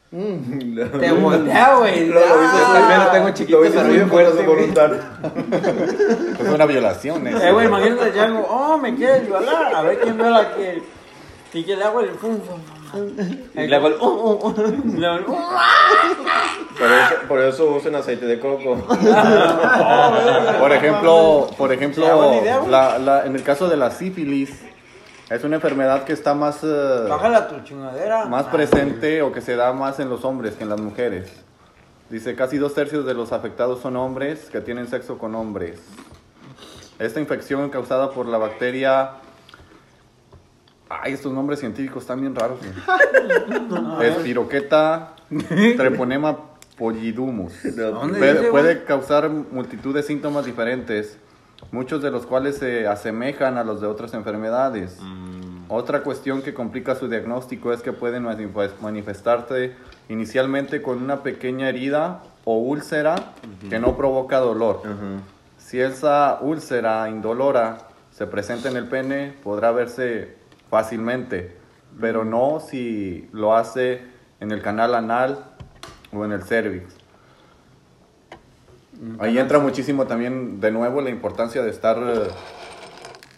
[0.10, 2.06] Te voltea, güey.
[2.06, 2.70] Lo- lo hice Ah.
[2.78, 4.96] también, lo tengo chiquito, Lo hice pero muy bien fuerte, voluntario.
[6.40, 7.26] Es una violación.
[7.26, 7.38] eso.
[7.44, 10.82] Eh, güey, imagínate el chango, oh, me quieres violar, a ver quién viola que...
[11.54, 12.36] Y que le hago el fum.
[12.36, 12.75] y
[13.54, 13.94] le hago el...
[13.94, 14.98] uh, uh, uh.
[14.98, 15.36] Le hago el, uh,
[16.78, 18.76] Por eso, por eso usen aceite de coco.
[20.60, 22.32] Por ejemplo, por ejemplo
[22.68, 24.62] la, la- en el caso de la sífilis,
[25.30, 27.08] es una enfermedad que está más, eh,
[27.48, 28.26] tu chingadera.
[28.26, 31.32] más Ah, presente o que se da más en los hombres que en las mujeres.
[32.10, 35.80] Dice, casi dos tercios de los afectados son hombres que tienen sexo con hombres.
[37.00, 39.10] Esta infección causada por la bacteria...
[40.88, 42.58] Ay, estos nombres científicos están bien raros.
[42.60, 44.08] güey.
[44.08, 45.14] Espiroqueta
[45.76, 46.36] treponema
[46.78, 47.52] pollidumus.
[47.74, 51.18] ¿Dónde Puede, puede causar multitud de síntomas diferentes,
[51.72, 54.98] muchos de los cuales se asemejan a los de otras enfermedades.
[55.68, 59.72] Otra cuestión que complica su diagnóstico es que pueden manif- manifestarse
[60.08, 63.32] inicialmente con una pequeña herida o úlcera
[63.68, 64.82] que no provoca dolor.
[65.58, 67.78] Si esa úlcera indolora
[68.12, 70.35] se presenta en el pene, podrá verse
[70.70, 71.56] fácilmente,
[72.00, 74.02] pero no si lo hace
[74.40, 75.44] en el canal anal
[76.12, 76.94] o en el cervix.
[79.18, 82.28] Ahí entra muchísimo también, de nuevo, la importancia de estar eh,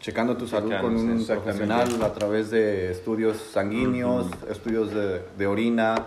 [0.00, 6.06] checando tu salud con un profesional a través de estudios sanguíneos, estudios de, de orina,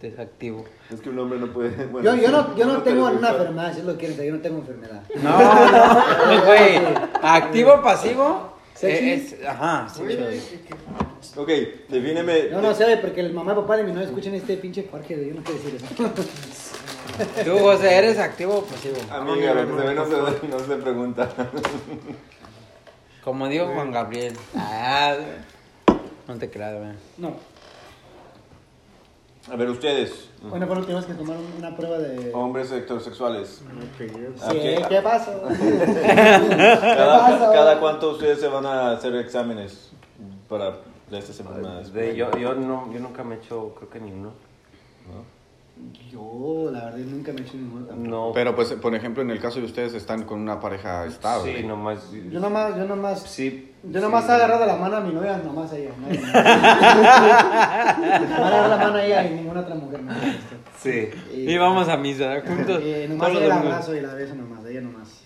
[0.00, 0.64] desactivo?
[0.92, 1.86] Es que un hombre no puede.
[1.86, 3.18] Bueno, Yo, yo sí, no, yo no te tengo gusta.
[3.18, 5.02] una enfermedad, si es lo que quieres, yo no tengo enfermedad.
[5.22, 6.80] No, no, güey.
[7.22, 8.54] Activo, pasivo.
[8.74, 9.04] Sexy.
[9.08, 10.02] eh, Es, ajá, sí.
[11.36, 11.48] Ok,
[11.88, 12.48] defíneme.
[12.50, 15.26] No, no sé, porque el mamá y papá de mi novia escuchan este pinche Jorge,
[15.28, 17.44] yo no quiero decir eso.
[17.44, 18.96] Tú, José, ¿eres activo o pasivo?
[19.12, 21.28] Amiga, lo que se ve no se, no se pregunta.
[23.24, 24.34] Como dijo Juan Gabriel.
[24.54, 25.14] Ah,
[26.28, 26.92] no te creas, güey.
[27.18, 27.34] No.
[29.52, 32.32] A ver, ustedes, Bueno, pero tenemos que tomar una prueba de...
[32.32, 33.60] hombres heterosexuales.
[33.98, 34.04] Sí,
[34.42, 34.88] Ok.
[34.88, 35.42] ¿qué pasó?
[36.06, 37.52] Cada, pasa?
[37.52, 39.90] cada cuánto ustedes se van a hacer exámenes
[40.48, 40.78] para
[41.10, 41.92] de estas enfermedades.
[41.92, 44.32] De- yo, yo, no, yo nunca me he hecho, creo que ni uno.
[46.10, 48.08] Yo, la verdad, nunca me he hecho ninguno tampoco.
[48.08, 48.30] No.
[48.32, 51.56] Pero pues, por ejemplo, en el caso de ustedes están con una pareja estable.
[51.60, 52.10] Sí, nomás.
[52.12, 53.22] Yo nomás, yo nomás...
[53.22, 53.72] Sí.
[53.82, 54.30] Yo nomás sí.
[54.30, 55.90] he agarrado la mano a mi novia, nomás a ella.
[56.00, 57.98] nadie más.
[57.98, 60.54] Me he agarrado la mano a ella y ninguna otra mujer me ha visto.
[60.80, 61.10] Sí.
[61.32, 62.82] Y vamos a misa juntos.
[62.82, 65.23] Y nomás todos el abrazo y la beso nomás, a ella nomás.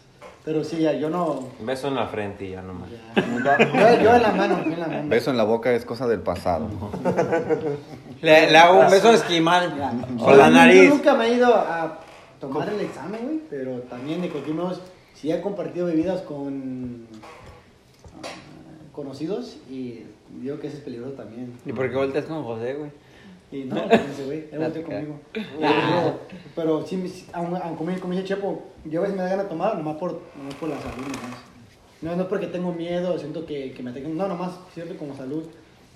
[0.49, 1.41] Pero sí, ya, yo no...
[1.61, 2.89] Beso en la frente y ya nomás.
[2.89, 3.59] ya.
[3.99, 5.07] Yo, yo en la mano, yo en la mano.
[5.11, 6.71] Beso en la boca es cosa del pasado.
[8.23, 9.69] Le, le hago un beso esquimal
[10.19, 10.89] con la Yo nariz.
[10.89, 12.01] nunca me he ido a
[12.41, 14.81] tomar el examen, güey, pero también de cualquier modo,
[15.15, 17.07] sí he compartido bebidas con
[18.25, 18.29] ah,
[18.93, 20.05] conocidos y
[20.41, 21.53] digo que ese es peligroso también.
[21.67, 22.91] ¿Y por qué volteas con José, güey?
[23.51, 25.21] Y no, con ese güey, él volteó conmigo.
[25.33, 26.21] Pero,
[26.57, 29.29] pero sí, me- sí, aun, aun como, como dice Chepo, yo a veces me da
[29.31, 31.39] ganas de tomar, nomás por, nomás por la salud, nomás.
[32.01, 35.17] No, no es porque tengo miedo, siento que, que me ataquen, no, nomás, cierto, como
[35.17, 35.45] salud.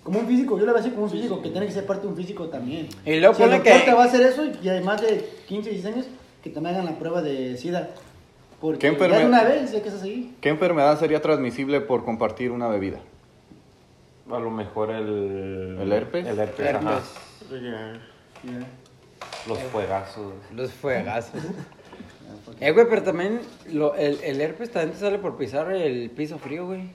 [0.03, 2.03] Como un físico, yo lo veo así como un físico, que tiene que ser parte
[2.03, 2.89] de un físico también.
[3.07, 6.07] Y luego si el que- va a hacer eso y además de 15, 16 años,
[6.43, 7.91] que te me hagan la prueba de SIDA.
[8.61, 9.27] Porque ¿Qué ya enfermedad?
[9.29, 10.31] una vez, ya que.
[10.41, 12.99] ¿Qué enfermedad sería transmisible por compartir una bebida?
[14.31, 15.79] A lo mejor el.
[15.81, 16.27] ¿El herpes?
[16.27, 16.87] El herpes, Herpes.
[16.87, 17.01] ajá.
[19.49, 20.33] Los fuegazos.
[20.55, 21.41] Los fuegazos.
[22.61, 23.41] Eh, güey, pero también
[23.73, 26.91] lo, el, el herpes también te sale por pisar el piso frío, güey.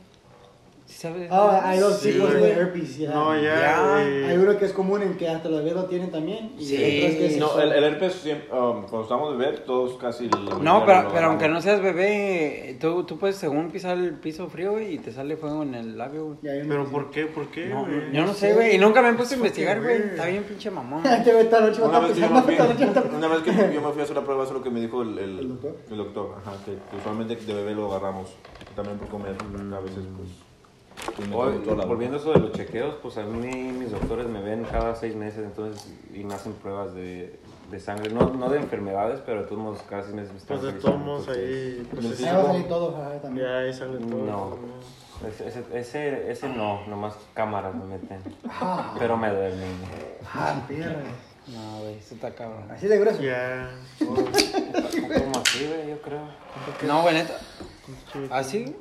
[0.88, 1.30] ¿Sí sabes?
[1.30, 3.10] Ah, hay dos Sí, tipos de herpes, ya.
[3.12, 4.02] No, ya.
[4.02, 6.54] Eh, Hay uno que es común en que hasta los bebés lo tienen también.
[6.58, 9.98] Y Sí, que es No, el, el herpes, siempre, um, cuando estamos de ver, todos
[9.98, 10.30] casi.
[10.30, 14.48] la No, pero, pero aunque no seas bebé, tú, tú puedes según pisar el piso
[14.48, 16.38] frío, güey, y te sale fuego en el labio, güey.
[16.42, 17.26] Pero ¿por qué?
[17.26, 18.14] ¿Por qué, No, güey?
[18.14, 19.98] yo no sé, güey, y nunca me he puesto a investigar, güey.
[19.98, 21.06] Está bien pinche mamón.
[21.06, 24.00] Esta noche Una vez, que yo me fui, estar una vez que yo me fui
[24.00, 25.76] a hacer la prueba, eso es lo que me dijo el, el, ¿El doctor?
[25.92, 28.30] el doctor, ajá, que, que usualmente de bebé lo agarramos.
[28.74, 30.47] También por comer, a veces, pues.
[31.06, 34.64] Pues, la- volviendo a eso de los chequeos, pues a mí mis doctores me ven
[34.66, 37.40] cada seis meses entonces y me hacen pruebas de,
[37.72, 40.58] de sangre, no, no de enfermedades, pero de todos modos cada seis meses me están
[40.58, 41.88] Pues de revisando, todos modos entonces, ahí.
[41.92, 42.92] Pues Sí, ese- Ahí todo,
[43.22, 43.46] también.
[43.48, 44.26] Ya ahí sale todo.
[44.26, 44.58] No.
[45.28, 49.72] Ese, ese, ese, ese no, nomás cámaras me meten, Ah, pero me duermen.
[50.34, 50.96] ah, perra.
[51.48, 52.70] No, güey, eso está cabrón.
[52.70, 53.22] Así de grueso.
[53.24, 53.70] Ya.
[54.00, 56.20] Como así, güey, yo creo.
[56.86, 57.34] No, güey, neta.
[58.30, 58.76] ¿Así?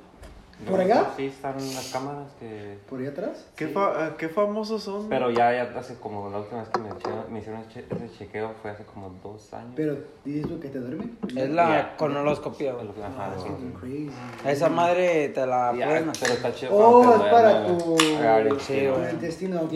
[0.65, 1.11] ¿Por allá?
[1.17, 2.79] Sí, están las cámaras que...
[2.89, 3.45] ¿Por ahí atrás?
[3.57, 5.09] ¿Qué, fa- eh, ¿Qué famosos son?
[5.11, 7.87] Pero ya, ya hace como la última vez que me, eché- me hicieron ese che-
[7.95, 9.73] ese chequeo fue hace como dos años.
[9.77, 11.11] Pero, ¿dices tú que te duerme?
[11.37, 11.97] Es la Ya.
[11.99, 12.89] colonoscopia, güey.
[12.89, 13.49] Ajá, sí.
[13.49, 14.11] Fucking crazy.
[14.47, 16.73] Esa madre te la pueden pero está chido.
[16.75, 17.97] Oh, es para tu...
[18.19, 19.73] agarre el Sí, tu intestino, ok.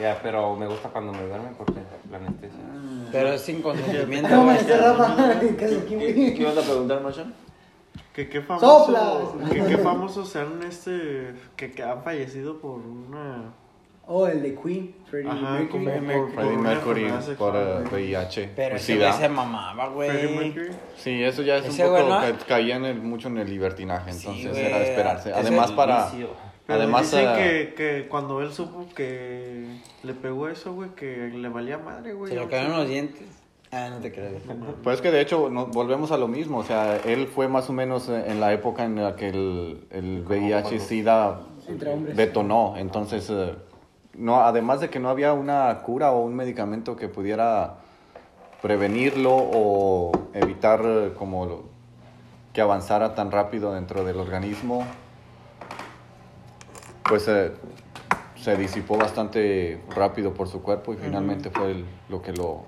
[0.00, 1.80] Ya, pero me gusta cuando me duermen porque
[2.10, 2.58] la anestesia.
[3.12, 6.34] Pero es sin consentimiento, No me aquí, ¿Qué.
[6.34, 7.26] ¿Qué ibas a preguntar, Masha?
[8.14, 8.86] ¿Qué, qué famosos?
[8.86, 9.50] ¡Sopla!
[9.50, 11.32] ¿Qué, qué famosos sean este.
[11.56, 13.54] Que, que han fallecido por una.
[14.12, 15.68] Oh, el de Queen, Freddie Ajá, Mercury.
[15.68, 17.08] como por, por Freddie Mercury
[17.38, 17.52] por
[17.90, 18.06] güey.
[18.12, 18.50] VIH.
[18.56, 20.50] Pero ese güey se mamaba, Freddie güey.
[20.52, 20.76] Mercury.
[20.96, 22.18] Sí, eso ya es Ese un poco, ¿no?
[22.20, 24.64] ca- caía en el- mucho en el libertinaje, Sí, entonces güey.
[24.66, 25.32] era de esperarse.
[25.32, 26.10] Además para.
[26.66, 29.66] Pero además dicen eh, que, que cuando él supo que
[30.02, 32.32] le pegó eso, güey, que le valía madre, güey.
[32.32, 33.22] Se le cayeron los dientes.
[33.72, 34.32] Ah, no te creo.
[34.82, 37.72] Pues que de hecho no- volvemos a lo mismo, o sea, él fue más o
[37.72, 42.16] menos eh, en la época en la que el, el VIH SIDA Entre hombres.
[42.16, 43.54] detonó, entonces eh,
[44.14, 47.76] no, además de que no había una cura o un medicamento que pudiera
[48.60, 51.62] prevenirlo o evitar eh, como
[52.52, 54.84] que avanzara tan rápido dentro del organismo,
[57.08, 57.52] pues eh,
[58.34, 62.64] se disipó bastante rápido por su cuerpo y finalmente fue el- lo que lo,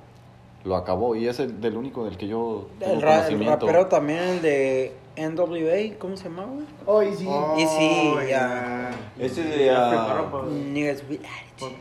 [0.65, 1.15] lo acabó.
[1.17, 4.43] Y es el del único del que yo tengo El, ra- el rapero también, el
[4.43, 6.65] de NWA, ¿cómo se llama, güey?
[6.87, 7.29] Oh, y sí.
[7.59, 8.91] Y sí, ya.
[9.19, 9.71] Este de...
[9.71, 11.77] ah, Niggas with attitude.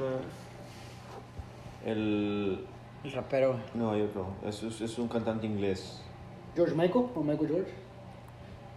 [1.85, 2.65] el...
[3.03, 3.55] El rapero.
[3.73, 4.27] No, hay otro.
[4.45, 6.01] Es, es, es un cantante inglés.
[6.55, 7.71] George Michael o Michael George.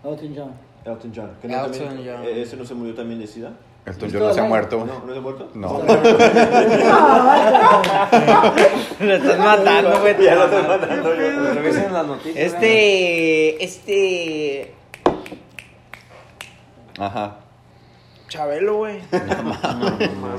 [0.03, 0.53] Elton John.
[0.85, 1.31] Elton John.
[1.43, 2.25] que no Elton también- John.
[2.25, 3.53] eh, ¿Ese no se murió también de SIDA?
[3.87, 4.87] Elton John no se ha muerto.
[4.87, 5.51] ¿No, ¿No se ha muerto?
[5.55, 5.79] No.
[9.01, 10.23] Lo estás matando, güey.
[10.23, 11.55] Ya lo estoy matando yo.
[11.55, 12.55] Revisen las noticias.
[12.55, 13.63] Este.
[13.63, 14.73] Este.
[16.99, 17.41] Ajá.
[18.29, 19.01] Chabelo, güey.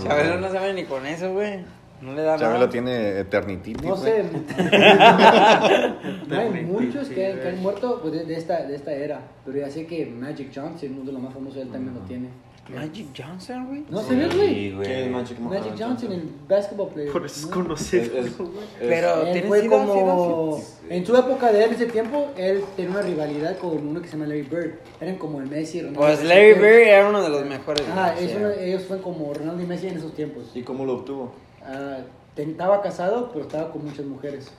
[0.04, 1.64] Chabelo no sabe ni con eso, güey.
[2.02, 2.72] No le da Chabelo nada.
[2.72, 3.86] tiene eternitity.
[3.86, 4.24] No sé.
[6.28, 9.20] no hay muchos que, que han muerto pues, de, de esta, de esta era.
[9.46, 12.30] Pero ya sé que Magic Johnson, uno de los más famosos, él también lo tiene.
[12.74, 13.84] Magic Johnson, güey.
[13.89, 14.55] ¿No se ve, güey?
[14.55, 14.88] Sí, güey.
[14.88, 17.11] ¿Quién es Magic Magic Johnson, el basketball player.
[17.11, 17.49] Por eso es ¿no?
[17.49, 18.03] Es- conocido.
[18.03, 18.34] es- es-
[18.80, 20.61] Pero Él tiene fue como.
[20.89, 24.13] En su época de él, ese tiempo, él tenía una rivalidad con uno que se
[24.13, 24.74] llama Larry Bird.
[24.99, 25.99] Eran como el Messi y Ronaldo.
[26.01, 26.53] Pues Larry.
[26.53, 27.84] Bird era uno de los mejores.
[27.93, 30.51] Ah, ellos fueron como Ronaldo y Messi en esos tiempos.
[30.55, 31.32] ¿Y cómo lo obtuvo?
[31.63, 31.99] Ah,
[32.36, 34.51] estaba casado, pero estaba con muchas mujeres.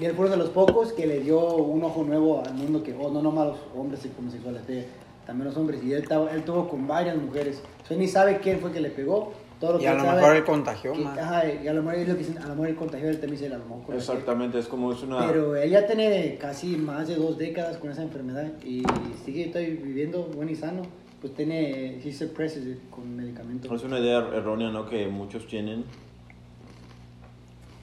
[0.00, 2.82] Y él fue uno de los pocos que le dio un ojo nuevo al mundo,
[2.82, 4.86] que, oh, no nomás los hombres homosexuales, de-
[5.26, 5.82] también los hombres.
[5.82, 7.62] Y él, estaba- él tuvo con varias mujeres.
[7.82, 9.32] O sea, ni sabe quién fue que le pegó.
[9.60, 11.18] Todo lo Y que a él lo sabe- mejor él contagió, que- man.
[11.18, 13.20] Ajá, y a lo mejor es lo que dicen, a lo mejor él contagió, él
[13.20, 13.94] también dice, a lo mejor.
[13.94, 15.26] Exactamente, es como es una...
[15.28, 18.82] Pero él ya tiene casi más de dos décadas con esa enfermedad y
[19.24, 20.82] sigue todavía viviendo bueno y sano.
[21.20, 23.72] Pues tiene, he suppresses con medicamentos.
[23.72, 24.86] Es una idea er- errónea, ¿no?
[24.86, 25.84] Que muchos tienen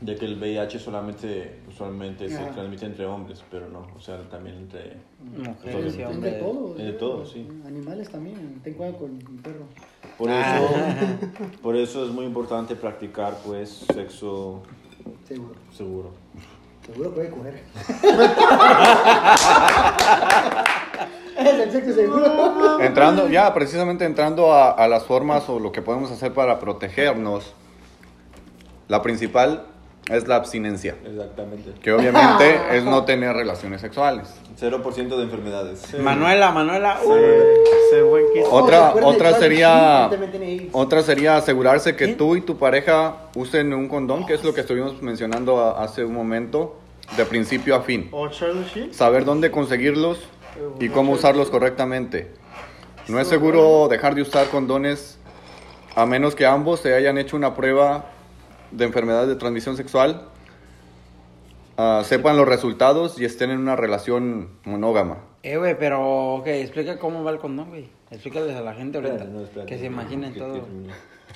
[0.01, 2.49] de que el VIH solamente, usualmente se Ajá.
[2.51, 4.97] transmite entre hombres, pero no, o sea, también entre...
[5.21, 6.39] Mujeres y Es de hombres.
[6.39, 6.75] todo.
[6.77, 7.47] Es de todo, sí.
[7.67, 8.59] Animales también.
[8.63, 9.65] Ten cuidado con mi perro.
[10.17, 10.59] Por Ah.
[10.59, 10.69] eso,
[11.61, 14.63] por eso es muy importante practicar, pues, sexo
[15.27, 15.53] Seguro.
[15.71, 16.11] seguro.
[16.85, 17.61] Seguro puede coger.
[21.37, 22.79] es el sexo seguro.
[22.81, 27.53] Entrando, ya precisamente entrando a, a las formas o lo que podemos hacer para protegernos,
[28.87, 29.65] la principal
[30.11, 31.71] es la abstinencia, Exactamente.
[31.81, 34.27] que obviamente es no tener relaciones sexuales.
[34.59, 35.93] 0% de enfermedades.
[35.99, 36.99] Manuela, Manuela.
[37.03, 40.09] uh, Ese buen que Oh, Otra- ¿se acuerdan de otra sería-.
[40.73, 42.13] Otra sería asegurarse que ¿Qué?
[42.13, 46.03] tú y tu pareja usen un condón, que es lo que estuvimos mencionando a- hace
[46.05, 46.77] un momento,
[47.17, 48.09] de principio a fin.
[48.91, 50.19] Saber dónde conseguirlos
[50.79, 52.31] y cómo usarlos correctamente.
[53.07, 55.17] No es seguro dejar de usar condones
[55.95, 58.05] a menos que ambos se hayan hecho una prueba
[58.71, 60.27] de enfermedad de transmisión sexual,
[61.77, 65.17] ah, sepan los resultados y estén en una relación monógama.
[65.43, 67.89] Eh, güey, pero, ok, explica cómo va el condón, güey.
[68.11, 69.13] Explícales a la gente ahorita.
[69.15, 69.69] Espérate, no, espérate.
[69.73, 70.53] que se imaginen Que- todo.
[70.53, 70.61] que-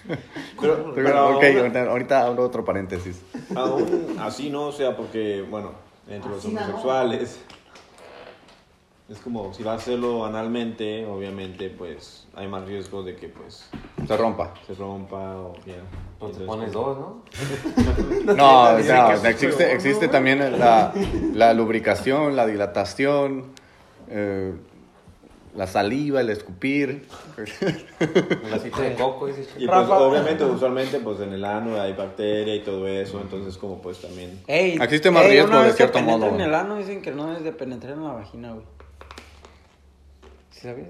[0.62, 3.22] Pero, pero ok, aún- ahorita, abro otro paréntesis.
[3.56, 5.72] aún así no, o sea, porque, bueno,
[6.08, 7.40] entre los homosexuales,
[9.10, 13.68] es como, si va a hacerlo analmente, obviamente, pues, hay más riesgo de que, pues,
[14.06, 14.54] Se rompa.
[14.68, 15.74] se rompa o ya.
[15.74, 15.80] Te
[16.28, 16.98] Entonces, pones dos,
[18.26, 18.34] ¿no?
[18.34, 20.94] No, o sea, existe, existe también la,
[21.34, 23.46] la lubricación, la dilatación,
[24.10, 24.54] eh,
[25.56, 27.08] la saliva, el escupir.
[27.38, 30.00] El aceite de coco, dice Y pues, Rafa.
[30.00, 34.42] obviamente, usualmente, pues, en el ano hay bacteria y todo eso, entonces, como, pues, también...
[34.48, 36.36] Ey, Existe más ey, riesgo, una de vez que cierto penetran modo.
[36.36, 38.66] en el ano dicen que no es de penetrar en la vagina, güey.
[40.52, 40.88] ¿Sí sabías?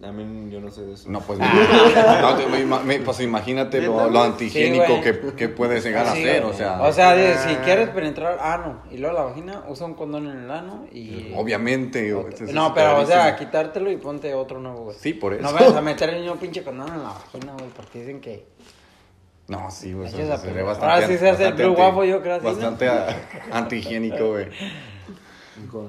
[0.00, 1.10] También yo no sé de eso.
[1.10, 1.38] No, pues,
[2.66, 6.42] no, me pues imagínate lo, lo antihigiénico Sí, que, que puedes llegar a Sí, hacer,
[6.42, 6.54] güey.
[6.54, 9.94] o sea, O sea, de- si quieres penetrar ano y luego la vagina, usa un
[9.94, 11.32] condón en el ano y...
[11.36, 12.14] obviamente.
[12.14, 14.96] o- eso No, pero, o sea, quitártelo y ponte otro nuevo, güey.
[15.00, 15.42] Sí, por eso.
[15.42, 18.46] No vayas a meter el mismo pinche condón en la vagina, güey, porque dicen que...
[19.48, 20.94] No, sí, güey, eso se ve bastante.
[20.94, 22.40] Ahora sí se hace el blue anti- waffle, yo creo.
[22.40, 23.16] Bastante a-
[23.50, 24.46] antihigiénico, güey.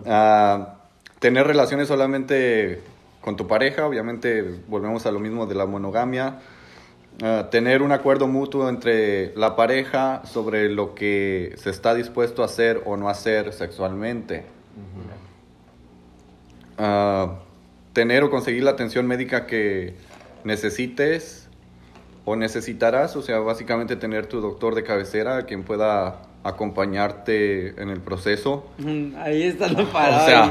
[0.07, 0.77] Ah,
[1.19, 2.81] tener relaciones solamente
[3.29, 6.39] con tu pareja, obviamente volvemos a lo mismo de la monogamia.
[7.21, 12.45] Ah, tener un acuerdo mutuo entre la pareja sobre lo que se está dispuesto a
[12.45, 14.45] hacer o no hacer sexualmente.
[16.79, 17.35] Ah,
[17.93, 19.93] tener o conseguir la atención médica que
[20.43, 21.49] necesites
[22.25, 27.99] o necesitarás, o sea, básicamente tener tu doctor de cabecera quien pueda acompañarte en el
[28.01, 28.69] proceso.
[28.77, 30.23] Mm, Ahí está lo parado.
[30.23, 30.43] O sea,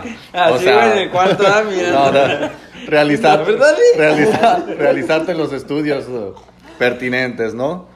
[0.45, 2.13] así, o sea- en el cuarto, ah, mirando.
[2.13, 2.51] No, no,
[2.87, 3.53] realizar, sí.
[3.99, 6.33] realizar- realizarte los estudios eh,
[6.79, 7.87] pertinentes, ¿no?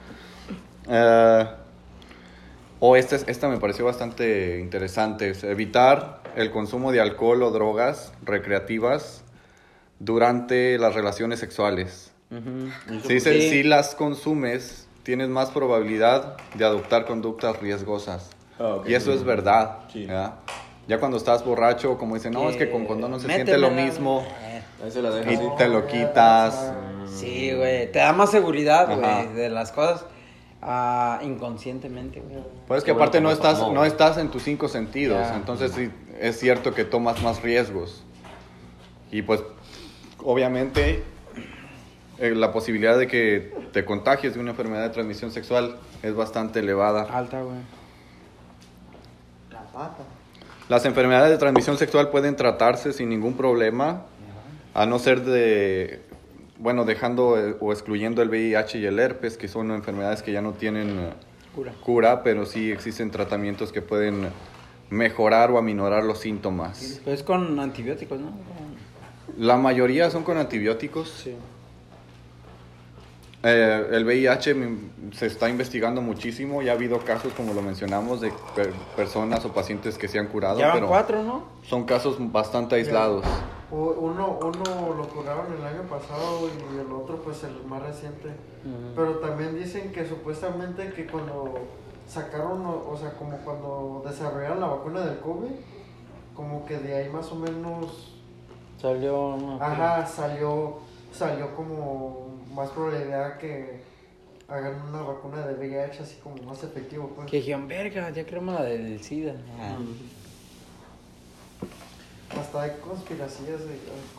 [0.88, 1.44] Eh,
[2.80, 5.30] O este, es- esta me pareció bastante interesante.
[5.30, 9.22] es evitar el consumo de alcohol o drogas recreativas
[10.00, 12.10] durante las relaciones sexuales.
[13.06, 13.20] Sí.
[13.20, 18.30] si las consumes, tienes más probabilidad de adoptar conductas riesgosas.
[18.58, 18.88] Ah, ok.
[18.88, 19.78] Y eso es verdad.
[19.92, 20.06] Sí.
[20.06, 20.36] ¿ya?
[20.88, 23.70] Ya cuando estás borracho, como dicen, no, es que con condón no se siente lo
[23.70, 24.26] mismo.
[24.42, 24.62] eh.
[24.82, 26.72] Ahí se la Y te lo quitas.
[27.06, 27.90] Sí, güey.
[27.92, 30.04] Te da más seguridad, güey, de las cosas
[30.60, 32.42] ah, inconscientemente, güey.
[32.66, 33.86] Pues es que bueno aparte no no estás, no güey.
[33.88, 35.36] estás en tus cinco sentidos, Ya.
[35.36, 35.90] entonces sí,
[36.20, 38.02] es cierto que tomas más riesgos.
[39.10, 39.42] Y pues,
[40.24, 41.02] obviamente,
[42.22, 46.60] eh, la posibilidad de que te contagies de una enfermedad de transmisión sexual es bastante
[46.60, 47.02] elevada.
[47.02, 47.56] Alta, güey.
[49.50, 50.04] La pata.
[50.68, 54.04] Las enfermedades de transmisión sexual pueden tratarse sin ningún problema,
[54.72, 56.00] a no ser de,
[56.58, 60.40] bueno, dejando eh, o excluyendo el VIH y el herpes, que son enfermedades que ya
[60.40, 61.10] no tienen eh,
[61.56, 61.72] Cura.
[61.84, 64.28] cura, pero sí existen tratamientos que pueden
[64.90, 67.00] mejorar o aminorar los síntomas.
[67.04, 68.30] Pues con antibióticos, ¿no?
[69.36, 71.10] La mayoría son con antibióticos.
[71.10, 71.34] Sí.
[73.44, 74.54] Eh, el VIH
[75.14, 79.52] se está investigando muchísimo, ya ha habido casos, como lo mencionamos, de per- personas o
[79.52, 81.42] pacientes que se han curado, Ya van pero cuatro, ¿no?
[81.64, 83.24] son casos bastante aislados.
[83.72, 88.28] Uno, uno lo curaron el año pasado y el otro pues el más reciente.
[88.94, 91.54] Pero también dicen que supuestamente que cuando
[92.06, 95.50] sacaron, o, o sea, como cuando desarrollaron la vacuna del COVID,
[96.36, 98.12] como que de ahí más o menos,
[98.80, 99.36] Salió.
[99.40, 100.74] no, ajá, salió,
[101.12, 103.80] salió como más probabilidad que
[104.48, 107.30] hagan una vacuna de VIH así como más efectivo, pues.
[107.30, 109.34] Que dijeron, verga, ya creemos la del SIDA.
[109.58, 109.76] Ah.
[112.38, 113.78] Hasta hay conspiraciones de,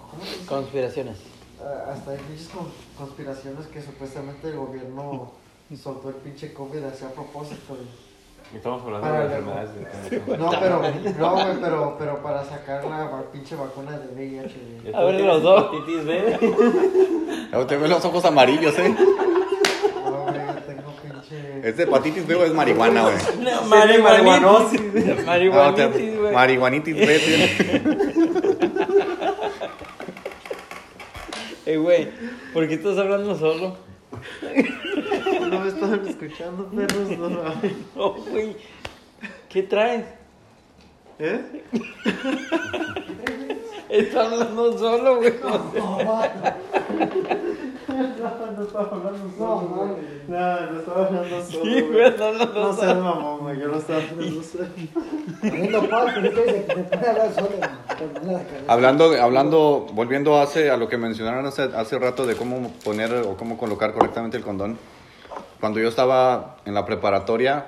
[0.09, 0.45] ¿cómo se dice?
[0.45, 1.17] Conspiraciones.
[1.61, 5.31] Ah, hasta hay pinches con- conspiraciones que supuestamente el gobierno
[5.81, 7.75] soltó el pinche COVID así a propósito.
[7.81, 8.12] y-
[8.55, 10.81] Estamos hablando Para de enfermedades de No, pero,
[11.19, 14.55] no, güey, pero, pero para sacar la va- pinche vacuna de VIH.
[14.83, 14.95] güey.
[14.95, 15.65] A ver, los dos.
[15.73, 16.39] Hepatitis B.
[17.51, 18.95] Ya te veo los ojos amarillos, ¿eh?
[20.05, 20.35] No, güey,
[20.67, 21.67] tengo pinche...
[21.67, 23.15] ¿Es de hepatitis B o es marihuana, güey?
[23.39, 24.81] No, marihuanosis.
[24.93, 25.15] marihuanitis.
[25.17, 26.33] No, Marihuanitis, güey.
[26.33, 27.19] marihuanitis B.
[27.19, 27.83] tiene.
[31.65, 32.09] Eh, güey,
[32.53, 33.77] ¿por qué estás hablando solo?
[35.49, 37.73] No me estaban escuchando, perros, no mames.
[37.95, 38.55] No, güey.
[39.49, 40.05] ¿Qué traes?
[41.19, 41.63] ¿Eh?
[43.89, 45.33] Está hablando solo, güey.
[45.43, 45.53] No
[48.15, 48.65] estaba hablando
[49.37, 49.91] solo, güey.
[50.27, 50.37] No,
[50.71, 52.75] no estaba hablando solo, Sí, güey, está hablando No solo.
[52.81, 54.65] seas mamón, güey, yo lo estaba hablando solo.
[55.41, 55.59] Pero se,
[56.65, 57.49] se puede hablar solo.
[58.67, 63.37] Hablando, hablando, volviendo hace, a lo que mencionaron hace, hace rato de cómo poner o
[63.37, 64.77] cómo colocar correctamente el condón.
[65.59, 67.67] Cuando yo estaba en la preparatoria,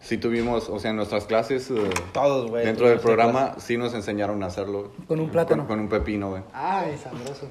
[0.00, 1.72] sí tuvimos, o sea, en nuestras clases,
[2.12, 2.64] Todos, güey.
[2.64, 4.92] dentro del programa, sí nos enseñaron a hacerlo.
[5.08, 5.66] Con un plátano.
[5.66, 6.42] Con, con un pepino, güey.
[6.52, 7.48] Ay, sabroso.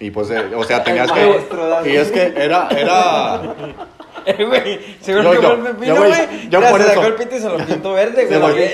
[0.00, 1.40] Y pues, eh, o sea, tenías que...
[1.86, 3.40] Y es que era, era...
[4.26, 6.86] Eh, güey, seguro Yo- que yo- fue el pepino, yo, güey, yo Ya por se
[6.86, 6.94] eso.
[6.94, 8.70] sacó el pito y se lo pintó verde, se güey.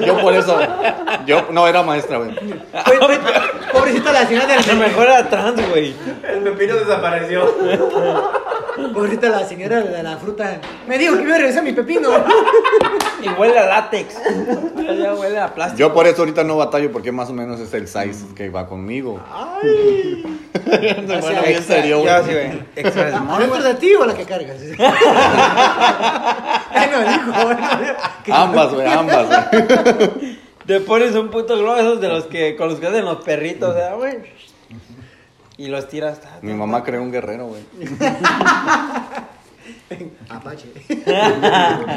[0.06, 0.58] yo por eso...
[1.24, 2.36] Yo, no, era maestra, güey.
[3.72, 5.94] Pobrecita la señora A lo del mejor era trans, güey.
[6.22, 7.50] El pepino desapareció.
[8.92, 10.60] Pobrecita la señora de la fruta.
[10.86, 12.10] Me dijo que iba a regresar mi pepino.
[13.22, 14.16] Y huele a látex.
[14.76, 15.78] Ya huele a plástico.
[15.78, 18.66] Yo por eso ahorita no batallo porque más o menos es el size que va
[18.66, 19.18] conmigo.
[21.06, 22.06] Se pone bien serio, güey.
[22.08, 22.62] Ya, sí, güey.
[22.76, 24.56] Extra small, ¿Dentro de ti o la que cargas?
[26.70, 27.44] Ay, no, dijo.
[27.44, 27.68] bueno,
[28.24, 30.38] que- Ambas, güey, ambas, güey.
[30.66, 33.74] Te pones un puto globo esos de los que con los que hacen los perritos,
[33.74, 34.18] ¿verdad, güey?
[35.56, 36.20] Y los tiras.
[36.20, 37.62] ta, ta, Mi mamá creó un guerrero, güey.
[40.28, 40.72] Apache.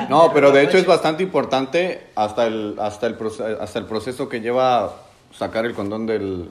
[0.09, 4.27] No, pero de hecho es bastante importante hasta el, hasta el, proce- hasta el proceso
[4.27, 4.93] que lleva
[5.37, 6.49] sacar el condón del,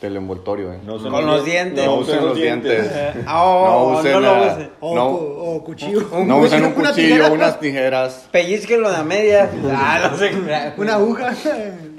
[0.00, 0.78] del envoltorio, eh.
[0.84, 1.84] No usen Con los dientes.
[1.84, 2.90] No usen los dientes.
[3.28, 4.70] Oh, no usen, lo usen.
[4.80, 6.00] O, no, cu- o cuchillo.
[6.26, 8.28] no usen un Una cuchillo, tijera, unas tijeras.
[8.32, 9.50] Pellizquenlo de a media.
[9.72, 10.30] Ah, no sé.
[10.76, 11.32] Una aguja.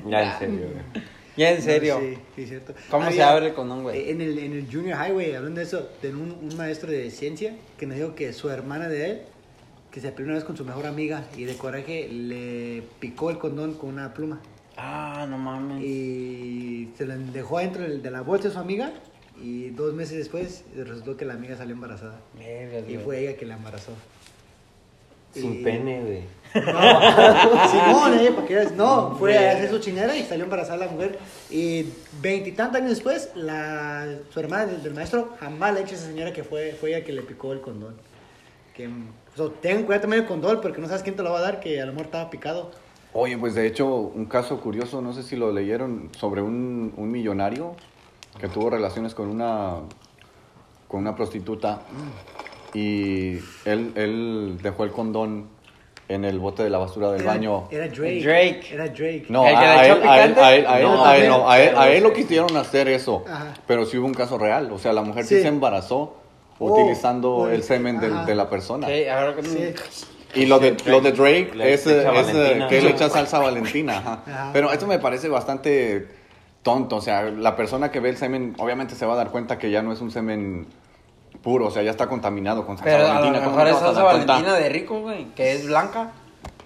[0.08, 1.04] Ya, en serio, güey.
[1.38, 2.00] Ya en serio.
[2.02, 2.74] Sí, sí, cierto.
[2.89, 4.10] ¿Cómo se Había- abre el condón, güey?
[4.10, 7.10] En el, en el Junior High, güey, hablando de eso, de un, un maestro de
[7.12, 9.22] ciencia que nos dijo que su hermana de él,
[9.91, 13.38] que se peleó una vez con su mejor amiga y de coraje le picó el
[13.39, 14.39] condón con una pluma.
[14.82, 15.84] Ah, no mames.
[15.84, 18.91] Y se lo dejó adentro de la bolsa de su amiga
[19.41, 22.19] y dos meses después resultó que la amiga salió embarazada.
[22.38, 23.91] Vergas, Y fue ella que la embarazó.
[25.34, 26.39] Sin Y- pene, güey.
[27.69, 28.71] Simón, eh, para veas.
[28.71, 31.19] No, fue a hacer su chinera y salió embarazada la mujer.
[31.51, 31.86] Y
[32.21, 36.07] veintitantos años después, la, su hermana del, del maestro jamás le ha dicho a esa
[36.07, 37.95] señora que fue, fue ella que le picó el condón.
[38.75, 38.97] Que, pues,
[39.36, 41.59] So, tengan cuidado también con condón porque no sabes quién te lo va a dar,
[41.59, 42.71] que a lo mejor estaba picado.
[43.14, 47.12] Oye, pues de hecho, un caso curioso, no sé si lo leyeron, sobre un, un
[47.12, 47.76] millonario
[48.39, 49.78] que tuvo relaciones con una,
[50.88, 51.82] con una prostituta
[52.74, 55.47] y él, él dejó el condón
[56.07, 57.68] en el bote de la basura del Era- baño.
[57.72, 58.22] Era Drake.
[58.24, 58.68] Drake.
[58.72, 59.26] Era Drake.
[59.30, 61.49] No, ¿El que a, él, a, él, a, él, a, él, No, a él no,
[61.49, 63.53] a él- a pero él lo quisieron hacer eso, Ajá.
[63.68, 65.41] pero sí hubo un caso real, o sea, la mujer sí, Sí.
[65.41, 66.16] se embarazó
[66.62, 68.86] Oh, utilizando el semen de la persona.
[68.88, 69.74] Sí, ahora que Sí.
[70.36, 73.97] Y lo de, lo de Drake le es, que le echa salsa Valentina.
[73.97, 74.19] ajá.
[74.25, 74.49] Ajá.
[74.53, 76.07] Pero esto me parece bastante
[76.61, 76.97] tonto.
[76.97, 79.71] O sea, la persona que ve el semen obviamente se va a dar cuenta que
[79.71, 80.67] ya no es un semen
[81.41, 81.67] puro.
[81.67, 83.45] O sea, ya está contaminado con salsa Pero a lo Valentina.
[83.45, 86.11] ¿Cómo mejor no es te vas a salsa valentina de rico, güey, que es blanca.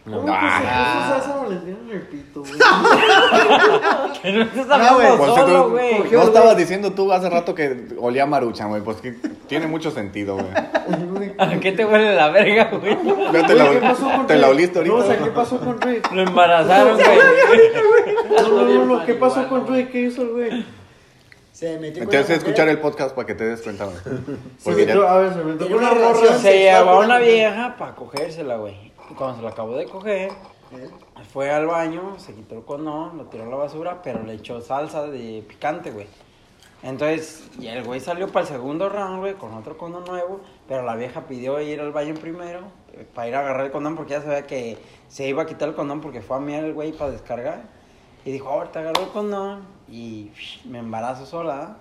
[0.06, 0.60] ¿Cómo Ah.
[0.60, 2.52] que se puso salsa Valentina en el pito, güey?
[4.22, 6.04] Que no No, güey, hablando Pues, solo, güey.
[6.12, 8.82] no estabas diciendo tú hace rato que olía a maruchan, güey.
[8.82, 9.14] Pues que
[9.48, 11.34] tiene mucho sentido, güey.
[11.38, 12.98] ¿A qué te huele la verga, güey?
[13.32, 14.96] Ya te Oye, la, ¿qué pasó con te la oliste ahorita.
[14.98, 16.02] No, o sea, ¿qué pasó con Drake?
[16.14, 17.18] Lo embarazaron, güey.
[18.30, 19.90] No, no, no, no, ¿qué pasó con Drake?
[19.90, 20.66] ¿Qué hizo el güey?
[21.54, 23.98] Se metió con una escuchar el podcast para que te des cuenta, güey.
[23.98, 24.12] Se
[24.64, 26.14] Porque ya- metió- a ver, se metió con una morra.
[26.14, 26.40] relación.
[26.40, 28.92] Se llevó a una vieja para cogérsela, güey.
[29.18, 30.32] Cuando se la acabó de coger,
[30.72, 30.90] ¿Eh?
[31.32, 34.60] fue al baño, se quitó el condón, lo tiró a la basura, pero le echó
[34.62, 36.08] salsa de picante, güey.
[36.82, 40.84] Entonces, y el güey salió para el segundo round, güey, con otro condón nuevo, pero
[40.84, 42.62] la vieja pidió ir al baño primero
[42.92, 45.70] eh, para ir a agarrar el condón porque ya sabía que se iba a quitar
[45.70, 47.70] el condón porque fue a mirar el güey para descargar.
[48.26, 50.32] Y dijo, ahorita agarró el condón y
[50.66, 51.78] me embarazo sola.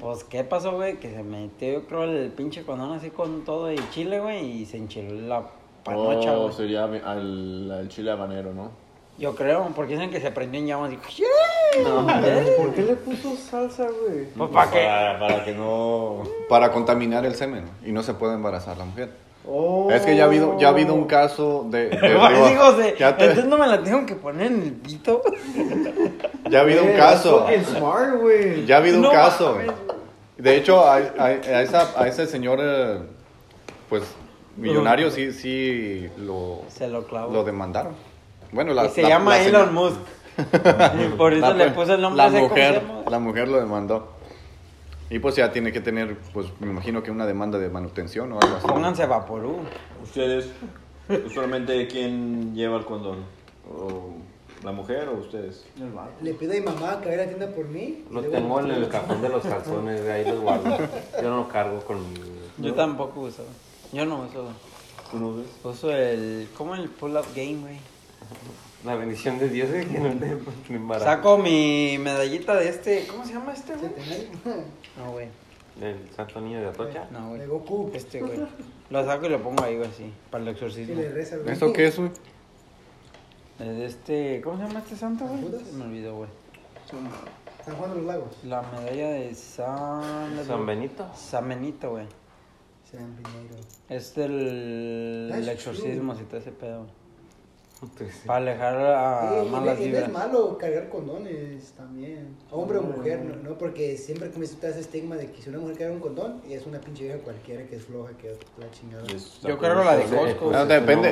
[0.00, 0.98] Pues, ¿qué pasó, güey?
[0.98, 4.66] Que se metió, yo creo, el pinche condón así con todo y chile, güey, y
[4.66, 5.46] se enchiló la
[5.84, 6.54] panocha, O güey.
[6.54, 8.70] sería al, al chile habanero, ¿no?
[9.18, 12.56] Yo creo, porque dicen que se prendió en llamas y dijo, "Yeah".
[12.56, 14.24] ¿Por qué le puso salsa, güey?
[14.36, 14.84] Pues, ¿para qué?
[14.84, 16.22] Para, para que no...
[16.48, 19.10] para contaminar el semen y no se puede embarazar la mujer.
[19.46, 19.90] Oh.
[19.90, 21.90] Es que ya ha habido, ya ha habido un caso de...
[21.90, 24.62] de- Ay, digo, sí, José, ya, te- entonces no me la tengo que poner en
[24.62, 25.20] el pito.
[26.50, 27.46] ya ha habido un Eh, caso.
[27.76, 28.64] smart, güey.
[28.66, 29.56] Ya ha habido un No caso.
[29.56, 29.72] mames.
[30.38, 32.98] De hecho, a, a- a esa- a ese señor, eh,
[33.88, 34.02] pues,
[34.56, 37.32] millonario, sí, sí lo, Se lo clavó.
[37.32, 37.94] lo demandaron.
[38.52, 40.00] Bueno, la, y se la- llama la Elon señora- Musk.
[41.16, 43.58] Por eso la- le puso el nombre la ese, ¿cómo se mujer, la mujer lo
[43.60, 44.12] demandó.
[45.10, 48.38] Y pues ya tiene que tener, pues, me imagino que una demanda de manutención o
[48.40, 48.66] algo así.
[48.66, 49.56] Pónganse Vaporú.
[50.02, 50.48] ¿Ustedes,
[51.26, 53.18] usualmente, quién lleva el condón?
[53.70, 54.14] ¿O
[54.64, 55.64] ¿La mujer o ustedes?
[56.22, 58.04] Le pido a mi mamá que vaya a la tienda por mí.
[58.12, 60.78] Lo tengo en el cajón de los calzones, de ahí los guardo.
[61.20, 62.24] Yo no lo cargo conmigo.
[62.58, 63.42] Yo tampoco uso.
[63.92, 64.48] Yo no uso.
[65.10, 65.46] ¿Tú no ves?
[65.62, 66.48] Uso el.
[66.56, 67.78] ¿Cómo el pull-up game, güey?
[68.84, 71.00] La bendición de Dios es que no te.
[71.00, 73.06] Saco mi medallita de este.
[73.06, 73.92] ¿Cómo se llama este, güey?
[74.96, 75.28] No, güey.
[75.80, 77.06] El santo niño de Atocha.
[77.10, 77.40] No, güey.
[77.40, 77.90] De Goku.
[77.94, 78.40] Este, güey.
[78.90, 80.12] Lo saco y lo pongo ahí, güey, así.
[80.30, 80.94] Para el exorcismo.
[80.94, 81.54] le reza al güey.
[81.54, 82.10] ¿Eso qué es, güey?
[83.58, 84.40] El de este.
[84.42, 85.64] ¿Cómo se llama este santo, güey?
[85.64, 86.30] Se me olvidó, güey.
[87.64, 88.36] San Juan de los Lagos.
[88.44, 90.44] La medalla de San.
[90.46, 91.06] San Benito.
[91.14, 92.06] San Benito, güey.
[92.92, 93.56] San Piñeiro.
[93.88, 96.86] Es del That's el exorcismo, si te ese pedo.
[98.26, 100.12] Para alejar a Sí, y malas y no es vibras.
[100.12, 102.36] malo cargar condones también.
[102.52, 105.58] Hombre o mujer, no, no, porque siempre como está ese estigma de que si una
[105.58, 108.70] mujer carga un condón, es una pinche vieja cualquiera que es floja, que es la
[108.70, 109.02] chingada.
[109.42, 110.04] Yo creo la de.
[110.04, 110.44] Costco.
[110.44, 111.10] No, Pues, depende,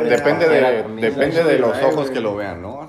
[0.49, 2.87] de, depende de los ojos que lo vean, ¿no?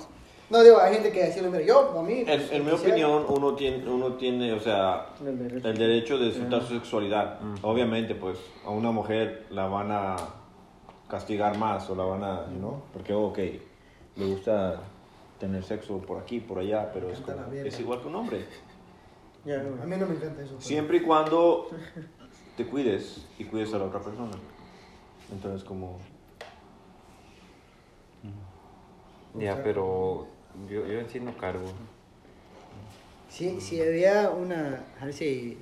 [0.52, 1.64] No, digo, hay gente que lo mira.
[1.64, 2.24] Yo, a mí.
[2.28, 5.68] En, en mi opinión, uno tiene, uno tiene, o sea, El derecho.
[5.70, 7.39] el derecho de disfrutar su sexualidad.
[7.62, 10.18] Obviamente, pues, a una mujer la van a
[11.08, 12.82] castigar más o la van a, ¿no?
[12.91, 13.38] Porque, ok,
[14.18, 14.82] le gusta
[15.39, 18.45] tener sexo por aquí, por allá, pero es, como- es igual que un hombre.
[19.45, 20.49] A mí no me encanta eso.
[20.52, 21.68] pero- Siempre y cuando
[22.58, 24.32] te cuides y cuides a la otra persona.
[25.32, 25.97] Entonces, como...
[29.39, 30.28] Ya, pero
[30.70, 31.66] yo, yo en sí no cargo.
[33.30, 34.84] Si, si había una.
[34.99, 35.58] Do you say?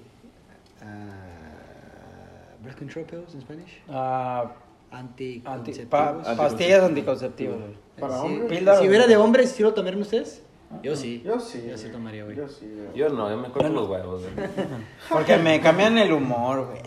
[0.81, 3.81] Uh, birth control pills in Spanish?
[3.89, 4.51] Ah,
[4.91, 5.41] Anti.
[5.45, 7.57] anti- pa- pastillas anticonceptivas.
[7.99, 8.79] Para si, hombres.
[8.79, 10.41] Si hubiera de hombres, ¿sí lo tomarían ustedes?
[10.83, 11.21] Yo sí.
[11.25, 11.65] Yo sí.
[11.67, 12.35] Yo sí tomaría, güey.
[12.37, 12.65] Yo sí.
[12.95, 14.21] Yo no, yo me corto los huevos.
[14.23, 14.47] güey.
[15.09, 16.81] Porque me cambian el humor, güey.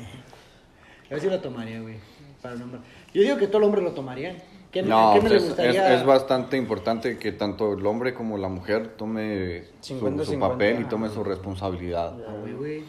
[1.10, 1.96] Yo sí lo tomaría, güey.
[2.40, 2.80] Para el hombre.
[3.14, 4.36] Yo digo que todo el hombre lo tomarían.
[4.72, 8.38] ¿Qué, No, ¿qué no pues le es, es, bastante importante que tanto el hombre como
[8.38, 10.88] la mujer tome su, 50, su papel y 50.
[10.88, 12.14] tome su responsabilidad.
[12.26, 12.84] Ah, güey, güey.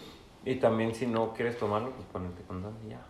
[0.46, 3.02] Y también si no quieres tomarlo, pues ponerte condón y ya.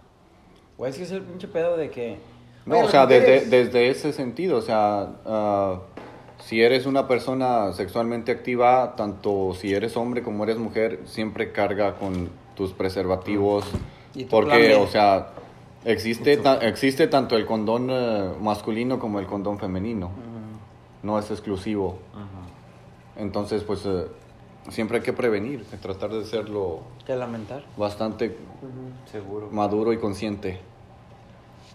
[0.77, 2.17] Güey, es que es el pinche pedo de que.
[2.65, 5.81] No, Oye, o sea, desde, desde ese sentido, o sea, ah,
[6.39, 11.95] si eres una persona sexualmente activa, tanto si eres hombre como eres mujer, siempre carga
[11.95, 13.65] con tus preservativos,
[14.15, 14.75] Y tu porque, plan B.
[14.75, 15.27] o sea,
[15.85, 20.11] Existe, ta- existe tanto el condón eh, masculino como el condón femenino.
[21.01, 21.97] No es exclusivo.
[23.17, 24.05] Entonces, pues eh,
[24.69, 27.63] siempre hay que prevenir, que tratar de serlo Qué lamentar.
[27.77, 28.37] bastante
[29.11, 29.49] Seguro.
[29.51, 30.59] maduro y consciente.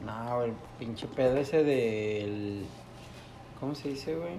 [0.05, 2.65] No, el pinche pedo ese del.
[3.61, 4.37] ¿Cómo se dice, güey?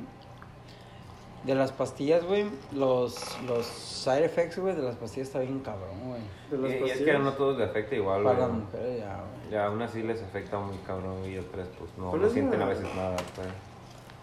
[1.44, 2.46] De las pastillas, güey.
[2.74, 6.22] Los, los side effects, güey, de las pastillas está bien cabrón, güey.
[6.52, 7.22] De las Y, y es que pastillas.
[7.22, 8.48] no a todos les afecta igual, Para güey.
[8.50, 9.52] las mujeres, ya, güey.
[9.52, 12.66] Ya, aún así les afecta muy cabrón y otras pues no, ¿Cuál no sienten a
[12.68, 13.48] veces nada, pues.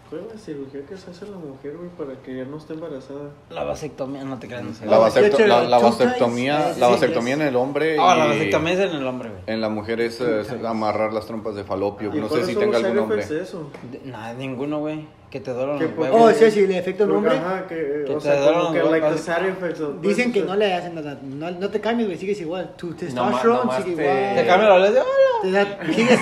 [0.09, 2.55] ¿Cuál es la cirugía que se hace a la mujer, güey, para que ya no
[2.57, 3.29] esté embarazada?
[3.49, 4.85] La vasectomía, no te creas, no sé.
[4.85, 8.25] La, vasecto- vasectomía, la- la vasectomía, eh, la vasectomía en es- el hombre Ah, la
[8.25, 9.41] y vasectomía es en el hombre, güey.
[9.47, 12.15] en la mujer es, eh, es amarrar las trompas de falopio.
[12.15, 13.17] ¿Y No sé si tenga algún nombre.
[13.19, 13.69] effects de eso?
[14.05, 15.05] Nada, ninguno, güey.
[15.29, 16.21] Que te duelen los huevos.
[16.21, 17.45] Oh, sí, sí, le afecta un Porque, hombre.
[17.45, 17.75] ajá, que,
[18.07, 19.25] Que o te sea, duelen como que los like the huevos.
[19.25, 19.81] side effects.
[19.81, 21.19] of- Dicen que pues, no le hacen nada.
[21.21, 22.73] No, no te cambies, güey, sigues igual.
[22.77, 24.35] Tu testosterone sigue te- igual.
[24.35, 25.01] Te cambia la leche.
[25.41, 26.19] Te da- sigues,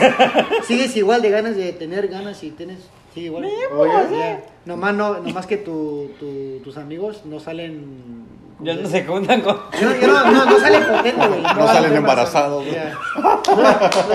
[0.65, 2.79] sigues igual de ganas de tener ganas y tienes.
[3.15, 3.45] Sigue igual.
[3.45, 4.41] Oye, Ya.
[4.65, 8.25] Nomás, no, nomás que tu, tu- tus amigos no salen.
[8.59, 9.57] Ya no se juntan con.
[9.81, 11.41] Yo no, yo no, no, no salen potentes, güey.
[11.41, 12.63] No salen embarazados.
[12.63, 12.75] güey.
[12.75, 12.97] Ya.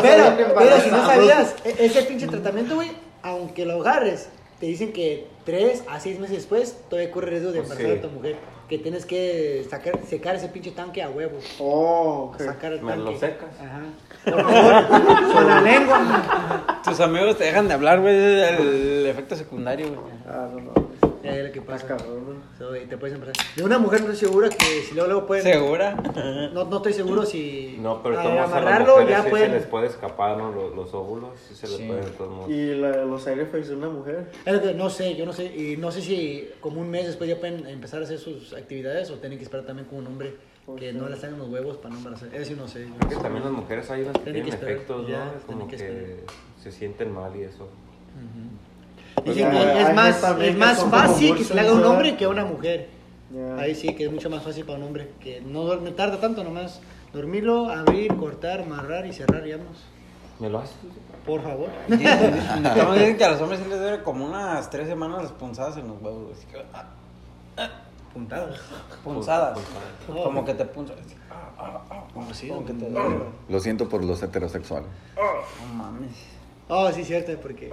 [0.03, 0.25] Pero,
[0.59, 2.91] pero si no sabías, e- ese pinche tratamiento, güey,
[3.23, 4.29] aunque lo agarres,
[4.61, 7.99] te dicen que 3 a 6 meses después todavía corre riesgo de Pues embarazar sí.
[7.99, 8.37] a tu mujer.
[8.69, 11.39] Que tienes que sacar, secar ese pinche tanque a huevo.
[11.59, 12.41] Oh, ok.
[12.43, 13.11] Sacar el ¿Me tanque.
[13.13, 13.49] lo secas?
[13.61, 13.81] Ajá.
[14.25, 16.81] Por favor, con la lengua.
[16.85, 18.15] Tus amigos te dejan de hablar, güey.
[18.15, 19.99] El efecto secundario, güey.
[20.29, 20.91] Ah, no, no.
[21.23, 21.87] Ya lo que pasa.
[21.87, 22.59] cabrón, ¿no?
[22.59, 23.45] So, te puedes embarazar.
[23.55, 25.45] De una mujer no estoy segura que si luego, luego pueden.
[25.45, 25.95] ¿Segura?
[26.55, 27.77] No, no estoy seguro si.
[27.81, 29.51] No, pero al todos a las amarrarlo ya sí pueden.
[29.51, 30.51] se les puede escapar, ¿no?
[30.53, 31.87] Los, los óvulos, sí se les Sí.
[31.87, 32.51] pueden modos.
[32.51, 34.31] Y la- los effects de una mujer.
[34.45, 37.07] Es lo que no sé, yo no sé, y no sé si como un mes
[37.07, 40.07] después ya pueden empezar a hacer sus actividades o tienen que esperar también como un
[40.09, 40.35] hombre
[40.79, 42.29] que no les hagan los huevos para no embarazar.
[42.35, 42.87] Eso sí no sé.
[42.87, 45.25] yo Creo que también las mujeres hay unas que Tienen tienen que esperar, efectos, ya,
[45.25, 45.31] ¿no?
[45.33, 46.17] Es tienen como que que
[46.63, 47.69] se sienten mal y eso.
[49.25, 52.17] Dicen Pues, que es más, es más fácil que se le haga a un hombre
[52.17, 52.89] que a una mujer.
[53.31, 53.57] Ya.
[53.57, 56.43] Ahí sí que es mucho más fácil para un hombre, que no, duerme- tarda tanto
[56.43, 56.81] nomás.
[57.13, 59.79] Dormirlo, abrir, cortar, amarrar y cerrar y vamos.
[60.39, 60.77] ¿Me lo haces?
[61.27, 61.69] Por favor.
[61.89, 65.77] Estamos dicen que a los hombres sí les debe como unas tres semanas las punzadas
[65.77, 66.37] en los huevos.
[66.37, 67.69] Así que, ah,
[68.13, 68.59] Puntados.
[69.05, 69.59] Punzadas.
[70.09, 70.25] Oh.
[70.25, 70.97] Como que te punzas.
[71.31, 72.91] ah, ah, ah, Como como que te.
[73.49, 74.89] Lo siento por los heterosexuales.
[75.17, 76.11] No mames.
[76.71, 77.69] Oh, sí, cierto, porque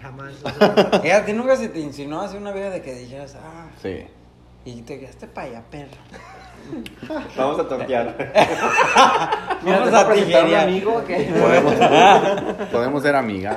[0.00, 0.34] jamás.
[0.42, 3.36] o sea, Ella, ¿a ti nunca se te insinuó hace una vida de que dijeras,
[3.42, 4.04] ah, Sí.
[4.64, 5.90] y te quedaste para allá, perro?
[7.36, 8.32] Vamos a toquear.
[9.64, 10.68] Vamos a tijerear.
[11.40, 11.74] Podemos,
[12.72, 13.56] podemos ser amigas.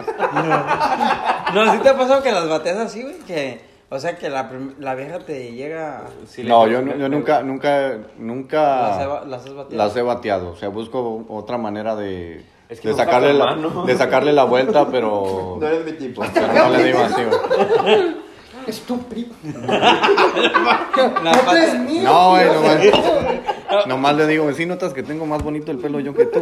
[1.53, 3.19] No, ¿sí te ha pasado que las bateas así, güey?
[3.19, 6.05] Que, o sea, que la, prim- la vieja te llega...
[6.27, 9.75] Sí, le- No, yo, no- yo nunca, nunca, Las, nunca he- las has bateado.
[9.85, 10.49] las he bateado.
[10.51, 12.43] O sea, busco otra manera de,
[12.73, 13.55] Es que de, sacarle la,
[13.85, 16.23] de sacarle la vuelta, pero, No eres mi tipo.
[16.33, 17.21] pero no le digo así.
[17.23, 18.15] güey.
[18.67, 19.33] es tu primo.
[19.67, 22.03] La No es mío.
[22.03, 26.13] No, güey, nomás, nomás le digo, si notas que tengo más bonito el pelo yo
[26.13, 26.41] que tú.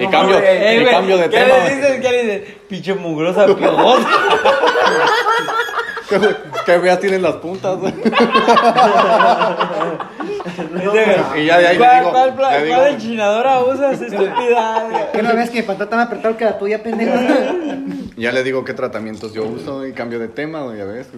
[0.00, 1.58] y cambio, Eh, cambio de ¿qué tema.
[1.64, 2.00] le dices?
[2.00, 2.54] ¿Qué le dices?
[2.68, 4.08] Pinche mugrosa piojosa.
[6.08, 6.20] ¿Qué,
[6.64, 7.78] qué feas tienen las puntas?
[7.78, 7.94] güey.
[11.36, 15.10] Y ya de ahí le ¿Cuál, digo, cuál, enchinadora usas, estúpida?
[15.12, 17.54] ¿Qué no ves que mi pantalla está más apretado que la tuya, pendeja?
[18.16, 21.08] Ya le digo qué tratamientos yo uso y cambio de tema, güey, ya ves.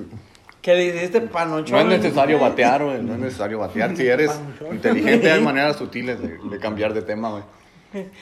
[0.61, 1.87] ¿Qué le hiciste panochón?
[1.87, 3.97] No es necesario batear, güey, no es necesario batear.
[3.97, 7.43] Si eres inteligente, hay maneras sutiles de, de cambiar de tema, güey.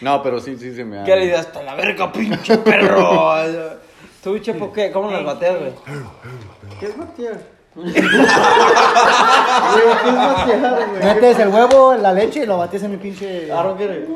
[0.00, 1.04] No, pero sí, sí se me ha...
[1.04, 1.40] ¿Qué le dices?
[1.40, 3.34] Hasta la verga, pinche perro.
[4.22, 4.90] Tú, Chepo, ¿qué?
[4.90, 5.72] ¿Cómo las bateas, güey?
[6.80, 7.38] ¿Qué es batear?
[7.74, 11.02] Digo, ¿qué es batear, güey?
[11.04, 13.46] Metes el huevo, la leche y lo bates en el pinche.
[13.78, 14.08] Get it.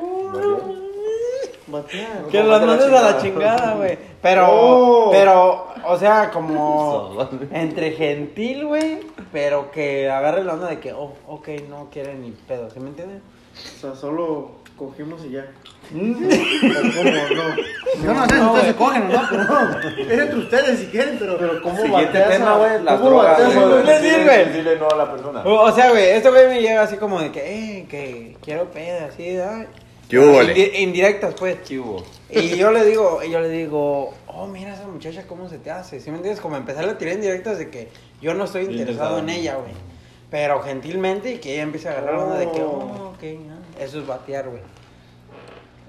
[1.66, 2.24] Batear.
[2.30, 3.98] Que los mandes a la chingada, güey.
[4.20, 5.10] Pero, Oh.
[5.12, 7.16] pero, o sea, como
[7.52, 9.00] entre gentil, güey,
[9.32, 12.88] pero que agarre la onda de que, oh, ok, no quiere ni pedo, ¿sí me
[12.88, 13.22] entiendes?
[13.76, 14.50] O sea, solo
[14.80, 15.46] cogimos y ya.
[15.92, 16.14] Mm.
[16.14, 17.10] ¿O cómo?
[17.36, 17.56] No.
[18.02, 19.80] Yo no sé si ustedes se cogen no, pero no.
[19.98, 21.36] Es entre ustedes si quieren, pero.
[21.38, 24.44] Pero ¿cómo Siguiente bateas tema, a- güey, las ¿cómo drogas, un- le sirve.
[24.46, 25.42] Dile no a la persona.
[25.44, 27.40] O, sea, güey, este güey me llega así como de que,
[27.80, 29.38] eh, que quiero pedo, así.
[30.08, 30.18] ¿Qué?
[30.18, 31.58] Indi- indirectas, pues.
[31.66, 32.02] ¿Qué hubo?
[32.30, 35.70] Y yo le digo, y yo le digo, oh, mira esa muchacha, ¿cómo se te
[35.70, 36.00] hace?
[36.00, 36.40] ¿Sí me entiendes?
[36.40, 37.88] Como empezarle a tirar indirectas de que
[38.22, 39.72] yo no estoy interesado en ella, güey.
[40.30, 43.98] Pero gentilmente y que ella empiece a agarrar onda de que, oh, ok, ah, eso
[44.00, 44.62] es batear, güey.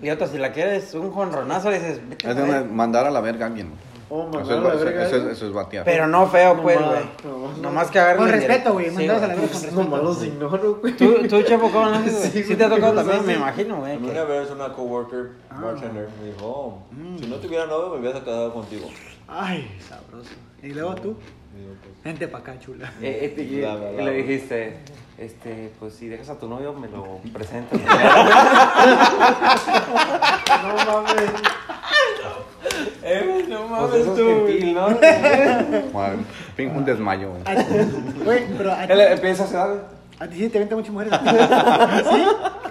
[0.01, 3.45] Y otra, si la quieres un jonronazo, dices, vete Es de mandar a la verga
[3.45, 3.69] a alguien.
[3.69, 3.81] güey.
[4.13, 5.05] Oh, Eso es, a la eso- verga.
[5.07, 5.85] eso es- eso es batear.
[5.85, 6.99] Pero no feo, pues, No güey.
[6.99, 7.57] más, no más.
[7.59, 8.89] Nomás que agarren Con respeto, güey.
[8.89, 9.83] Sí, Mandados a la verga con respeto.
[9.83, 10.97] Nomás los ignoro, güey.
[10.97, 12.29] ¿Tú, tú Chepo, ¿cómo lo haces, güey?
[12.31, 13.95] Sí, Sí, te ha tocado ¿cómo también, me imagino, güey.
[13.97, 16.83] Una vez una coworker, bartender, me dijo, oh,
[17.19, 18.89] si no tuviera novio me hubieras quedado contigo.
[19.29, 20.31] Ay, sabroso.
[20.61, 21.15] Y luego tú,
[22.03, 22.91] vente pa' acá, chula.
[23.01, 23.75] Eh, y, bla.
[24.03, 24.77] le dijiste,
[25.17, 27.79] este, pues si dejas a tu novio, me lo presentas.
[30.61, 31.31] No mames.
[33.03, 34.87] Eh, no pues eso es gentil, ¿no?
[35.91, 36.23] Bueno,
[36.55, 37.31] fin, un desmayo,
[38.23, 38.45] güey.
[38.57, 41.13] Pero Él empieza a hacer a ti sí te venden muchas mujeres.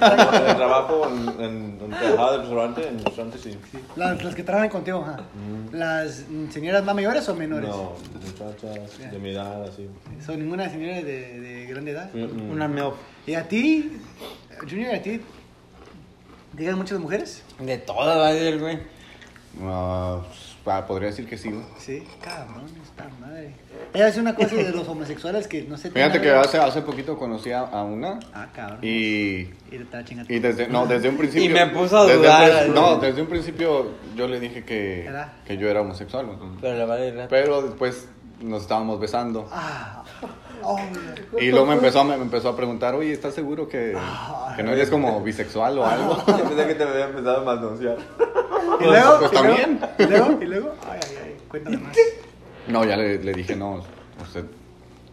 [0.00, 3.58] En el trabajo, en, en, en trabajaba del restaurante, en el restaurante sí.
[3.96, 5.24] Las, las que trabajan contigo, ajá.
[5.72, 7.68] ¿Las mm, señoras más mayores o menores?
[7.68, 9.86] No, de muchachas, de mi edad, así.
[10.24, 12.10] Son ninguna señora de, de grande edad.
[12.14, 12.50] Mm, mm.
[12.50, 12.94] Una MILF.
[13.26, 13.98] ¿Y a ti,
[14.60, 15.20] Junior, a ti,
[16.54, 17.42] digan muchas mujeres?
[17.58, 18.78] De todas, va a decir, güey.
[19.62, 20.22] Ah,
[20.64, 21.64] ah, podría decir que sí, güey.
[21.78, 22.64] Sí, cabrón,
[23.20, 23.54] madre.
[23.92, 25.90] Ella hace una cosa de los homosexuales que no sé.
[25.90, 28.78] Fíjate que hace, hace poquito conocí a, a una Ah, cabrón.
[28.82, 30.32] y, Y te estaba chingando.
[30.32, 31.50] y desde, no, desde un principio...
[31.50, 35.32] Y me puso a dudar, no, desde un principio yo le dije que, ¿Era?
[35.44, 36.26] que yo era homosexual.
[36.60, 38.08] Pero vale el Pero después
[38.40, 39.48] nos estábamos besando.
[39.52, 40.02] Ah,
[40.62, 40.78] oh,
[41.40, 43.96] Y luego me empezó, a- me empezó a preguntar, oye, ¿estás seguro que,
[44.56, 46.16] que no eres como bisexual o algo?
[46.28, 47.96] Yo pensé que te había empezado a manosear.
[48.80, 49.80] y luego, pues y también.
[49.98, 51.96] Y luego, y luego, ay, ay, ay, cuéntame más.
[52.68, 53.82] No, ya le, le dije, no,
[54.22, 54.44] usted,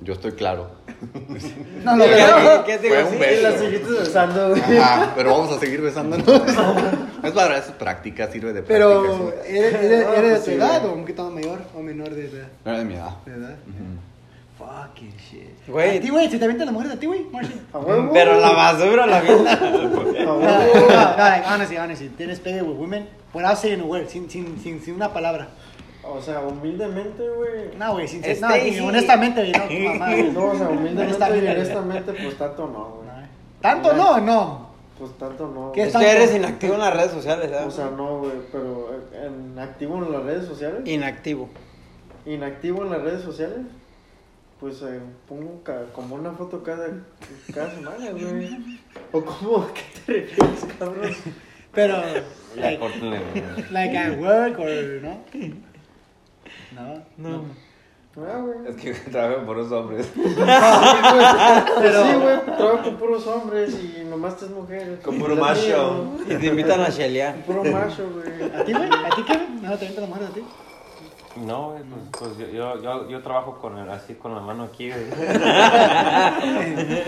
[0.02, 0.72] yo estoy claro.
[1.84, 3.40] No, no, ¿Qué, pero, qué, qué Fue un beso.
[3.40, 4.78] Y la seguiste besando, güey.
[4.78, 6.28] Ajá, pero vamos a seguir besándonos.
[7.24, 8.68] Es para es práctica, sirve de práctica.
[8.68, 9.50] pero sí.
[9.56, 10.92] ¿eres, eres, No, eres pues de tu sí, edad güey.
[10.92, 12.48] o un poquito mayor o menor de edad?
[12.66, 13.10] No era de mi edad.
[13.26, 13.56] ¿De edad?
[14.58, 15.68] Fucking shit.
[15.68, 15.98] Güey.
[15.98, 16.30] ¿A ti, güey?
[16.32, 17.26] ¿Se te avientan las mujeres a ti, güey?
[17.32, 17.62] Marshall?
[17.74, 18.12] A huevo.
[18.12, 19.54] Pero la basura la vienda.
[19.54, 20.88] A No, huevo.
[20.90, 24.82] no, like, honestly, honestly, tienes pegue with women without saying a word, sin, sin, sin,
[24.82, 25.48] sin una palabra.
[26.10, 27.76] O sea, humildemente, güey.
[27.78, 28.80] No, güey, sin, Este, no, sí.
[28.80, 30.32] honestamente, güey, no, tu mamá, güey.
[30.32, 32.14] No, o sea, humildemente y Honestamente.
[32.14, 33.08] pues tanto no, güey.
[33.62, 34.20] ¿Tanto no?
[34.22, 34.68] No.
[35.00, 35.72] Pues tanto no.
[35.74, 37.74] ¿Qué que eres inactivo en las redes sociales, O ¿sabes?
[37.74, 40.82] sea, no, güey, pero eh, en activo en las redes sociales.
[40.86, 41.50] Inactivo.
[42.26, 43.60] Inactivo en las redes sociales.
[44.60, 46.88] Pues eh, pongo ca- como una foto cada,
[47.54, 48.58] cada semana, güey.
[49.12, 49.58] ¿O cómo?
[49.64, 51.12] ¿A qué te refieres, cabrón?
[51.74, 51.94] Pero,
[52.56, 52.82] Ya, like,
[53.72, 55.20] like at work or, ¿no?
[56.76, 57.04] No.
[57.18, 57.44] No.
[58.20, 58.68] Ah, güey.
[58.68, 60.08] Es que trabajo por los hombres.
[60.16, 65.00] Pues sí, güey, trabajo con puros hombres y nomás tres mujeres.
[65.02, 66.16] Con puro macho.
[66.28, 67.36] Y te invitan a chelear.
[67.46, 68.52] Puro macho, güey.
[68.52, 68.90] ¿A ti, güey?
[68.90, 69.62] ¿A ti, Kevin?
[69.62, 70.44] ¿No te avientan las mujeres a ti?
[71.46, 74.64] No, güey, pues, pues yo, yo, yo, yo trabajo con el, así con la mano
[74.64, 75.04] aquí, güey.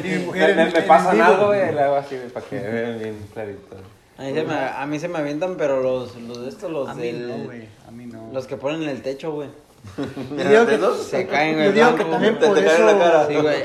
[0.04, 3.28] Y Me, mujer me, pasan algo, güey, le hago así, güey, para que vean bien
[3.34, 3.78] clarito.
[4.18, 6.90] A mí, se me, a mí se me avientan, pero los, los de estos, los
[6.90, 7.68] A mí no, güey.
[7.88, 8.09] A mí.
[8.34, 9.50] Los que ponen en el techo, güey.
[10.38, 10.66] Yo digo
[10.98, 13.28] que, Se caen, yo güey, digo que también por te caen eso, en la cara.
[13.28, 13.64] Sí, güey.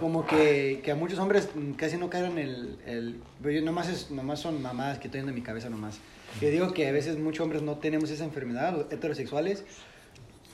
[0.00, 3.88] como que, que a muchos hombres mm, casi no caen el, el pero yo nomás,
[3.88, 5.98] es, nomás son mamadas que estoy en mi cabeza nomás.
[6.40, 9.64] Yo digo que a veces muchos hombres no tenemos esa enfermedad, los heterosexuales,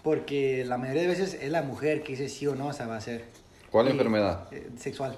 [0.03, 2.87] porque la mayoría de veces es la mujer que dice sí o no, o sea,
[2.87, 3.24] va a ser.
[3.70, 4.49] ¿Cuál Y- enfermedad?
[4.53, 5.16] eh, sexual.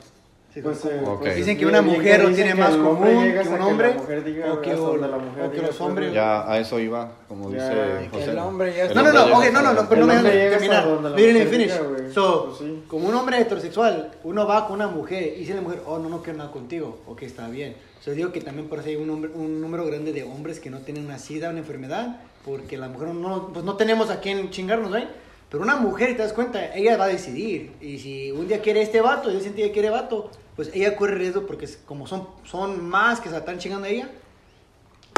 [0.63, 1.21] Pues, eh, Ok.
[1.21, 4.61] pues, Dicen que una mujer lo tiene que más común llega que un hombre, o
[4.63, 6.13] que, o- o que los pues, hombres...
[6.15, 8.31] Ya a eso iba, como Ya, dice que José.
[8.31, 10.33] el hombre ya No, no, no, ya ok, no, no, no, pero no me dejan
[10.33, 10.87] llega terminar.
[10.89, 11.73] mujer finish.
[11.79, 12.13] güey.
[12.13, 12.85] So, Pues sí.
[12.89, 16.09] como un hombre heterosexual, uno va con una mujer y dice la mujer, oh, no,
[16.09, 17.77] no quiero nada contigo, ok, está bien.
[18.01, 20.71] So, digo que también por eso hay un, hombre- un número grande de hombres que
[20.71, 24.49] no tienen una sida, una enfermedad, porque la mujer no, pues no tenemos a quién
[24.51, 25.09] chingarnos, ¿right?
[25.51, 27.73] Pero una mujer, te das cuenta, ella va a decidir.
[27.81, 30.97] Y si un día quiere este vato y el siguiente día quiere vato, pues ella
[30.97, 34.11] corre riesgo porque como son, son más que se la están chingando a ella,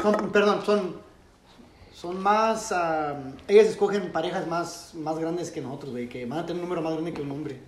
[0.03, 0.97] son, perdón, son,
[1.95, 3.16] son más, ah,
[3.49, 6.82] ellas escogen parejas más, más grandes que nosotros, güey, que van a tener un número
[6.82, 7.61] más grande que un hombre.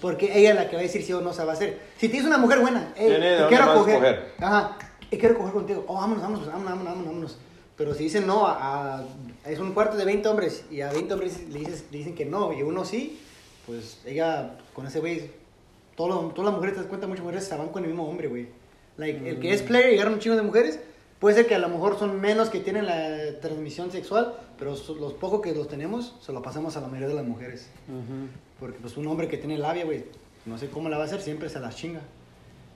[0.00, 1.80] Porque ella es la que va a decir sí o no se va a hacer.
[1.98, 3.94] Si tienes una mujer buena, hey, Tiene de te dónde quiero coger.
[3.94, 4.32] escoger.
[4.40, 4.78] Ajá,
[5.10, 5.84] y quiero coger contigo.
[5.88, 7.38] Oh, vámonos, vámonos, vámonos, vámonos, vámonos, vámonos.
[7.76, 9.04] Pero si dicen no, a, a-
[9.46, 12.24] es un cuarto de 20 hombres y a 20 hombres le, dices, le dicen que
[12.24, 13.18] no y uno sí,
[13.66, 15.30] pues ella con ese güey,
[15.96, 18.48] todas las mujeres, te das cuenta, muchas mujeres se van con el mismo hombre, güey.
[18.96, 20.80] Like, El que es player y agarra un chingo de mujeres,
[21.18, 25.12] puede ser que a lo mejor son menos que tienen la transmisión sexual, pero los
[25.14, 27.68] pocos que los tenemos se lo pasamos a la mayoría de las mujeres.
[28.60, 30.04] Porque pues un hombre que tiene labia, güey,
[30.46, 32.00] no sé cómo la va a hacer, siempre se las chinga.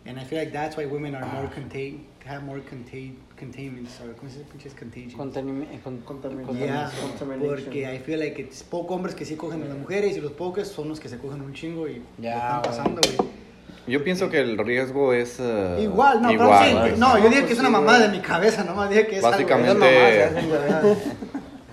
[0.08, 4.14] And I feel like that's why women are more contained, have more contained, containment, or
[4.14, 4.50] ¿cómo se dice?
[4.52, 5.18] Pinches contagion.
[5.18, 6.58] Contenimi- con- Contaminación.
[6.58, 7.64] Yeah, Contamination.
[7.64, 10.32] porque I feel like it's pocos hombres que sí cogen a las mujeres y los
[10.32, 13.30] pocos son los que se cogen un chingo y Ya, lo están pasando, güey.
[13.88, 17.46] Yo pienso que el riesgo es eh, Igual, no, igual, pero sí, no, yo digo
[17.46, 18.00] que es una güey.
[18.02, 20.96] de mi cabeza, nomás dije que es algo- Básicamente- se hacen, güey.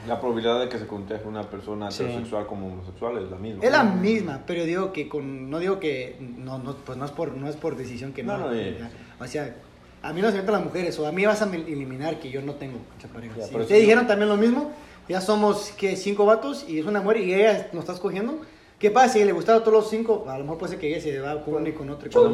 [0.08, 2.04] La probabilidad de que se contagie una persona Sí.
[2.04, 3.64] heterosexual como homosexual es la misma.
[3.64, 7.12] Es la misma, pero digo que con, no digo que, no, no, pues no es
[7.12, 8.38] por, no es por decisión que no.
[8.38, 8.78] No, no, eh.
[9.20, 9.56] O sea,
[10.01, 12.41] a mí no se meten las mujeres, o a mí vas a eliminar que yo
[12.41, 13.36] no tengo mucha pareja.
[13.38, 14.72] Ya, Si pero ustedes dijeron también lo mismo,
[15.08, 18.39] ya somos, que Cinco vatos y es una mujer y ella nos está escogiendo.
[18.84, 20.25] ¿Qué pasa si le gustaron todos los cinco?
[20.27, 22.09] A lo mejor puede ser que ella se va con uno y con otro.
[22.09, 22.34] y con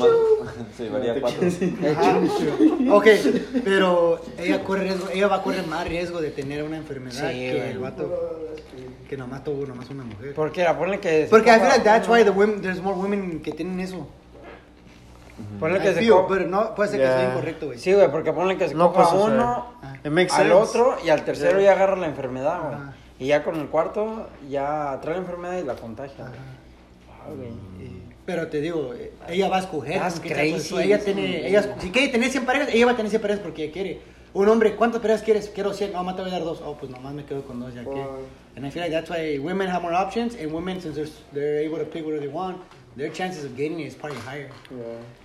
[0.75, 1.47] se llevaría cuatro.
[2.91, 3.07] Ok,
[3.63, 7.37] pero ella corre riesgo, ella va a correr más riesgo de tener una enfermedad Sí,
[7.37, 8.47] que el vato
[9.07, 10.33] que nomás tuvo nomás una mujer.
[10.33, 11.25] Porque la ponle que.
[11.25, 14.07] se Porque I feel like that's why the women, there's more women que tienen eso.
[15.59, 16.27] Ponle I que se feel, coja.
[16.29, 17.77] pero no, puede ser que sea incorrecto, güey.
[17.77, 19.65] Sí, güey, porque ponle que se No coja uno
[20.09, 21.69] makes al otro y al tercero Yeah.
[21.69, 22.98] ya agarra la enfermedad, güey.
[23.19, 26.31] Y ya con el cuarto ya trae la enfermedad y la contagia.
[27.09, 27.49] Ah, güey.
[28.25, 28.93] Pero te digo,
[29.27, 30.11] ella va a escoger.
[30.11, 30.75] Se crazy.
[30.77, 33.65] Ella tiene, ella, si quiere tener 100 parejas, ella va a tener 100 parejas porque
[33.65, 34.01] ella quiere.
[34.33, 35.49] Un hombre, ¿cuántas parejas quieres?
[35.49, 36.61] Quiero 100, no, más te voy a dar dos.
[36.63, 38.05] Oh, pues nomás me quedo con dos ya que.
[38.55, 41.65] And I feel like that's why women have more options, and women, since they're, they're
[41.65, 42.57] able to pick whatever they want,
[42.95, 44.49] their chances of getting it is probably higher.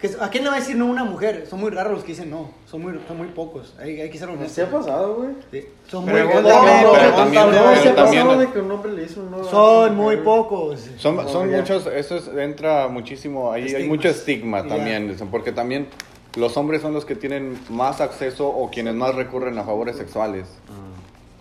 [0.00, 1.46] Que- ¿A quién le va a decir no una mujer?
[1.48, 2.50] Son muy raros los que dicen no.
[2.70, 3.74] Son muy, son muy pocos.
[3.80, 4.52] Hay, hay que ser honestos.
[4.52, 5.30] ¿Sí ha pasado, güey?
[5.50, 6.48] Sí, Son Pero muy, igual no,
[6.94, 9.94] pero también- no, sí ha pasado de que un hombre le hizo un no Son
[9.96, 10.24] muy mujer.
[10.24, 10.80] pocos.
[10.98, 13.88] Son, son muchos, eso es- entra muchísimo, hay Estigmas.
[13.88, 14.68] mucho estigma Ya.
[14.68, 15.88] también, porque también
[16.36, 20.46] los hombres son los que tienen más acceso o quienes más recurren a favores sexuales,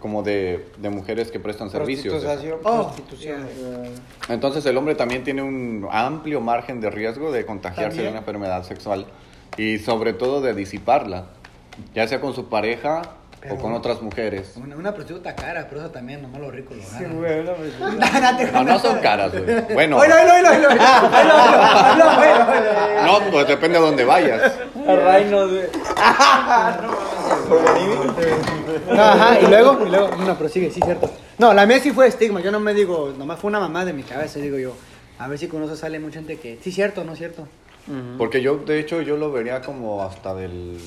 [0.03, 2.21] como de, de mujeres que prestan servicios.
[2.61, 8.07] Prostitución, oh, Entonces el hombre también tiene un amplio margen de riesgo de contagiarse ¿También?
[8.07, 9.05] de una enfermedad sexual
[9.55, 11.27] y sobre todo de disiparla,
[11.95, 13.01] ya sea con su pareja
[13.39, 14.55] pero o con otras mujeres.
[14.57, 16.99] Una, una, prostituta cara, pero eso también nomás los ricos lo ganan.
[16.99, 19.45] Sí, güey, no, no son caras, güey.
[19.73, 19.99] Bueno.
[19.99, 20.69] Oilo, oilo, oilo, oilo.
[23.05, 24.51] No, pues depende de dónde vayas.
[24.85, 25.63] A Rainos, güey.
[28.93, 31.09] No, Ajá, y luego, y luego, no, pero sigue, sí, cierto.
[31.37, 33.93] No, la mía sí fue estigma, yo no me digo, nomás fue una mamá de
[33.93, 34.73] mi cabeza, digo yo.
[35.19, 37.47] A ver si con eso sale mucha gente que, sí, cierto, no es cierto.
[38.17, 40.77] Porque yo, de hecho, yo lo vería como hasta del,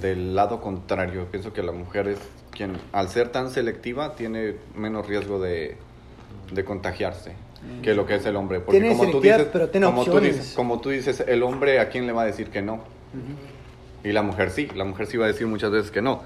[0.00, 1.26] del lado contrario.
[1.30, 2.18] Pienso que la mujer es
[2.52, 5.76] quien, al ser tan selectiva, tiene menos riesgo de,
[6.52, 7.32] de contagiarse
[7.82, 8.60] que lo que es el hombre.
[8.60, 11.80] Porque Tiene como tú dices, pero tiene como tú dices, como tú dices, el hombre
[11.80, 12.80] a quién le va a decir que no.
[14.04, 16.22] Y la mujer sí, la mujer sí va a decir muchas veces que no.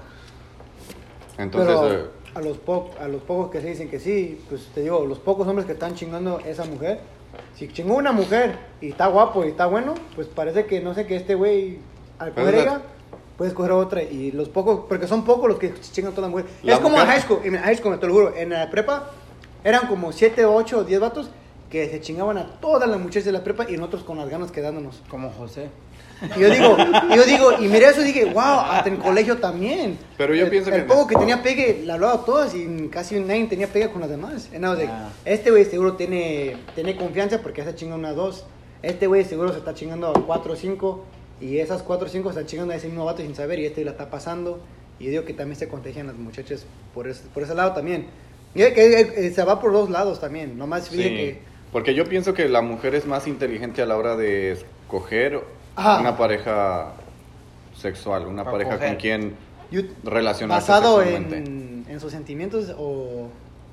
[1.37, 2.05] Entonces, pero eh,
[2.35, 5.19] a, los po- a los pocos que se dicen que sí, pues te digo, los
[5.19, 6.99] pocos hombres que están chingando esa mujer,
[7.55, 11.05] si chingó una mujer y está guapo y está bueno, pues parece que no sé
[11.05, 11.79] que este güey,
[12.19, 12.81] al coger ella, la-
[13.37, 14.01] puede escoger otra.
[14.01, 16.47] Y los pocos, porque son pocos los que chingan a toda la mujer.
[16.63, 18.69] La es como en mujer- high school, en high school, te lo juro, en la
[18.71, 19.11] prepa
[19.63, 21.29] eran como 7, 8 o 10 vatos
[21.69, 24.51] que se chingaban a todas las muchachas de la prepa y nosotros con las ganas
[24.51, 25.01] quedándonos.
[25.09, 25.69] Como José.
[26.35, 26.77] Y yo digo,
[27.11, 29.97] y yo digo, y miré eso y dije, wow, hasta en el colegio también.
[30.17, 32.87] Pero yo el, pienso el que- poco que tenía pegue, le hablaba a todas y
[32.91, 34.49] casi nadie tenía pegue con las demás.
[34.53, 35.09] And I was like, Ah.
[35.25, 38.45] este güey seguro tiene, tiene confianza porque ya se chinga una dos.
[38.81, 41.03] Este güey seguro se está chingando a cuatro o cinco.
[41.39, 43.65] Y esas cuatro o cinco se están chingando a ese mismo vato sin saber y
[43.67, 44.59] este la está pasando.
[44.99, 46.65] Y yo digo que también se contagian las muchachas
[46.95, 48.07] por ese, por ese lado también.
[48.55, 50.57] Y es que eh, eh, se va por dos lados también.
[50.57, 51.39] Nomás fíjate sí, que...
[51.71, 55.41] porque yo pienso que la mujer es más inteligente a la hora de escoger
[55.77, 55.99] Ah.
[56.01, 56.87] una pareja
[57.75, 58.87] sexual, una Para pareja coger.
[58.89, 59.35] con quien
[60.03, 61.37] relacionarse basado sexualmente.
[61.37, 63.27] en, en sus sentimientos o...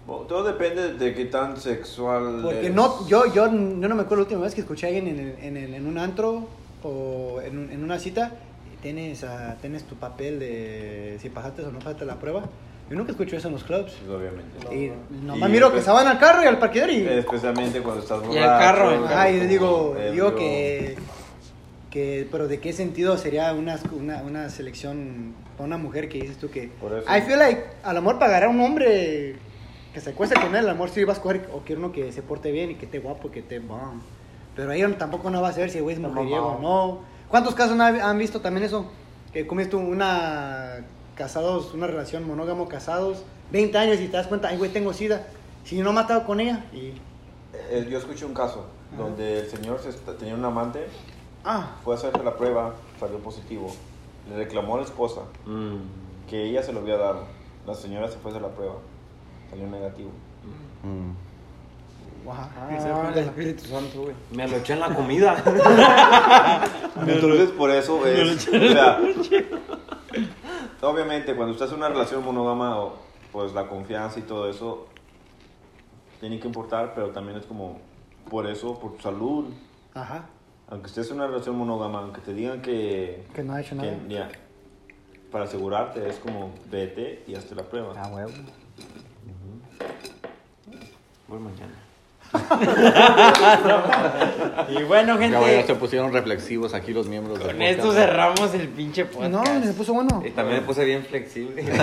[0.07, 2.75] Bueno, Todo depende de qué tan sexual Porque es.
[2.75, 5.19] no, yo, yo, yo no me acuerdo la última vez que escuché a alguien en,
[5.19, 6.47] el- en, el- en un antro
[6.83, 8.33] o en, un- en una cita,
[8.71, 12.43] y tienes, ah, tienes tu papel de si pasaste o no pasaste la prueba.
[12.91, 13.93] Yo nunca escucho eso en los clubs.
[14.07, 14.77] Pues, obviamente.
[14.77, 14.93] Y
[15.25, 17.07] nomás Y, miro pues, que se van al carro y al parqueadero y...
[17.21, 18.43] Especialmente cuando estás Y borracho.
[18.43, 20.13] el carro, estás Ajá, y digo, ebrio.
[20.13, 20.97] digo que,
[21.95, 22.29] que...
[22.31, 26.51] Pero de qué sentido sería una, una, una selección para una mujer que dices tú
[26.51, 26.69] que...
[26.69, 27.07] Por eso.
[27.09, 29.37] I feel like, al amor pagará un hombre
[29.95, 32.13] que se acueste con él, al amor sí vas a coger, o quiere uno que
[32.13, 34.03] se porte bien y que esté guapo, que esté bomb.
[34.57, 37.01] Pero ahí tampoco no va a saber si el güey es mujeriego o no.
[37.29, 38.91] ¿Cuántos casos no han visto también eso?
[39.33, 40.85] Que comes tú una
[41.15, 43.23] casados, una relación monógamo casados,
[43.53, 45.27] 20 años y te das cuenta, ay güey, tengo sida.
[45.65, 46.93] Si no he matado con ella y...
[47.71, 48.67] Eh, Yo escuché un caso
[48.99, 50.87] donde el señor se está- tenía un amante,
[51.45, 53.71] Ah, fue a hacerse la prueba, salió positivo.
[54.29, 55.77] Le reclamó a la esposa Mm.
[56.29, 57.25] que ella se lo había dado.
[57.67, 58.75] La señora se fue a hacer la prueba,
[59.51, 60.11] salió negativo.
[60.83, 62.29] Mm.
[62.31, 62.51] ajá.
[62.59, 64.15] Ah, el Espíritu Santo, güey.
[64.33, 65.37] Me lo eché en la comida.
[67.07, 68.49] Entonces, por eso es.
[68.49, 68.99] o sea,
[70.83, 72.95] obviamente, cuando estás en una relación monógama, o-
[73.33, 74.87] pues la confianza y todo eso
[76.21, 77.79] tiene que importar, pero también es como
[78.31, 79.47] por eso, por tu salud.
[79.95, 80.25] Ajá
[80.69, 83.27] aunque estés en una relación monógama, aunque te digan que...
[83.35, 83.99] Que no ha hecho que, nada.
[84.09, 84.29] Ya,
[85.31, 87.93] para asegurarte es como vete y hazte la prueba.
[87.97, 88.31] Ah, huevo.
[91.29, 91.84] Uh mañana.
[94.69, 98.69] Y bueno, Ya, ya se gente, pusieron reflexivos aquí los miembros con esto cerramos el
[98.69, 99.31] pinche podcast.
[99.33, 100.23] No, se puso bueno.
[100.25, 101.63] Y también me puse bien flexible.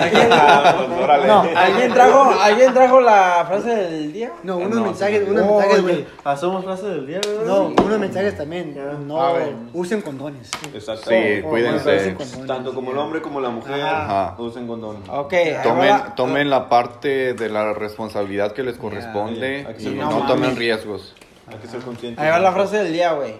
[1.26, 4.32] No, ¿Alguien trajo, ¿Alguien trajo la frase del día?
[4.42, 6.06] no, unos No, mensajes, unos Oye, mensajes, güey.
[6.24, 7.44] Hacemos frase del día, ¿verdad?
[7.46, 8.76] No, unos mensajes también.
[9.06, 9.54] No A ver.
[9.72, 10.50] usen condones.
[10.74, 11.10] Exacto.
[11.10, 11.96] Sí, Oh, cuídense.
[11.96, 12.46] usen condones.
[12.46, 14.34] Tanto como el hombre como la mujer Ajá.
[14.38, 14.96] usen condón.
[15.08, 19.88] Ok, Tomen, la- tomen la parte de la responsabilidad que les corresponde ya, aquí y
[19.90, 21.14] sí, no, no tomen riesgos.
[21.46, 22.22] Hay que ser conscientes.
[22.22, 23.34] Ahí va la frase del día, güey.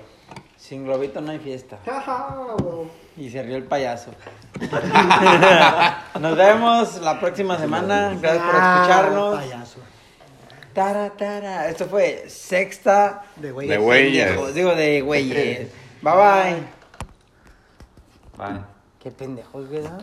[0.57, 1.79] Sin globito no hay fiesta.
[3.17, 4.11] Y se rió el payaso.
[6.21, 8.17] Nos vemos la próxima semana.
[8.21, 9.39] Gracias por Ah, escucharnos.
[9.41, 9.79] Payaso.
[10.73, 11.69] Tara, tara.
[11.69, 13.69] Esto fue sexta De güey.
[13.69, 14.25] De güeyes.
[14.27, 14.55] pendejos.
[14.55, 15.69] Digo de güeyes.
[16.01, 16.57] Bye bye.
[18.39, 18.61] Bye.
[19.03, 20.03] Qué pendejos, ¿verdad?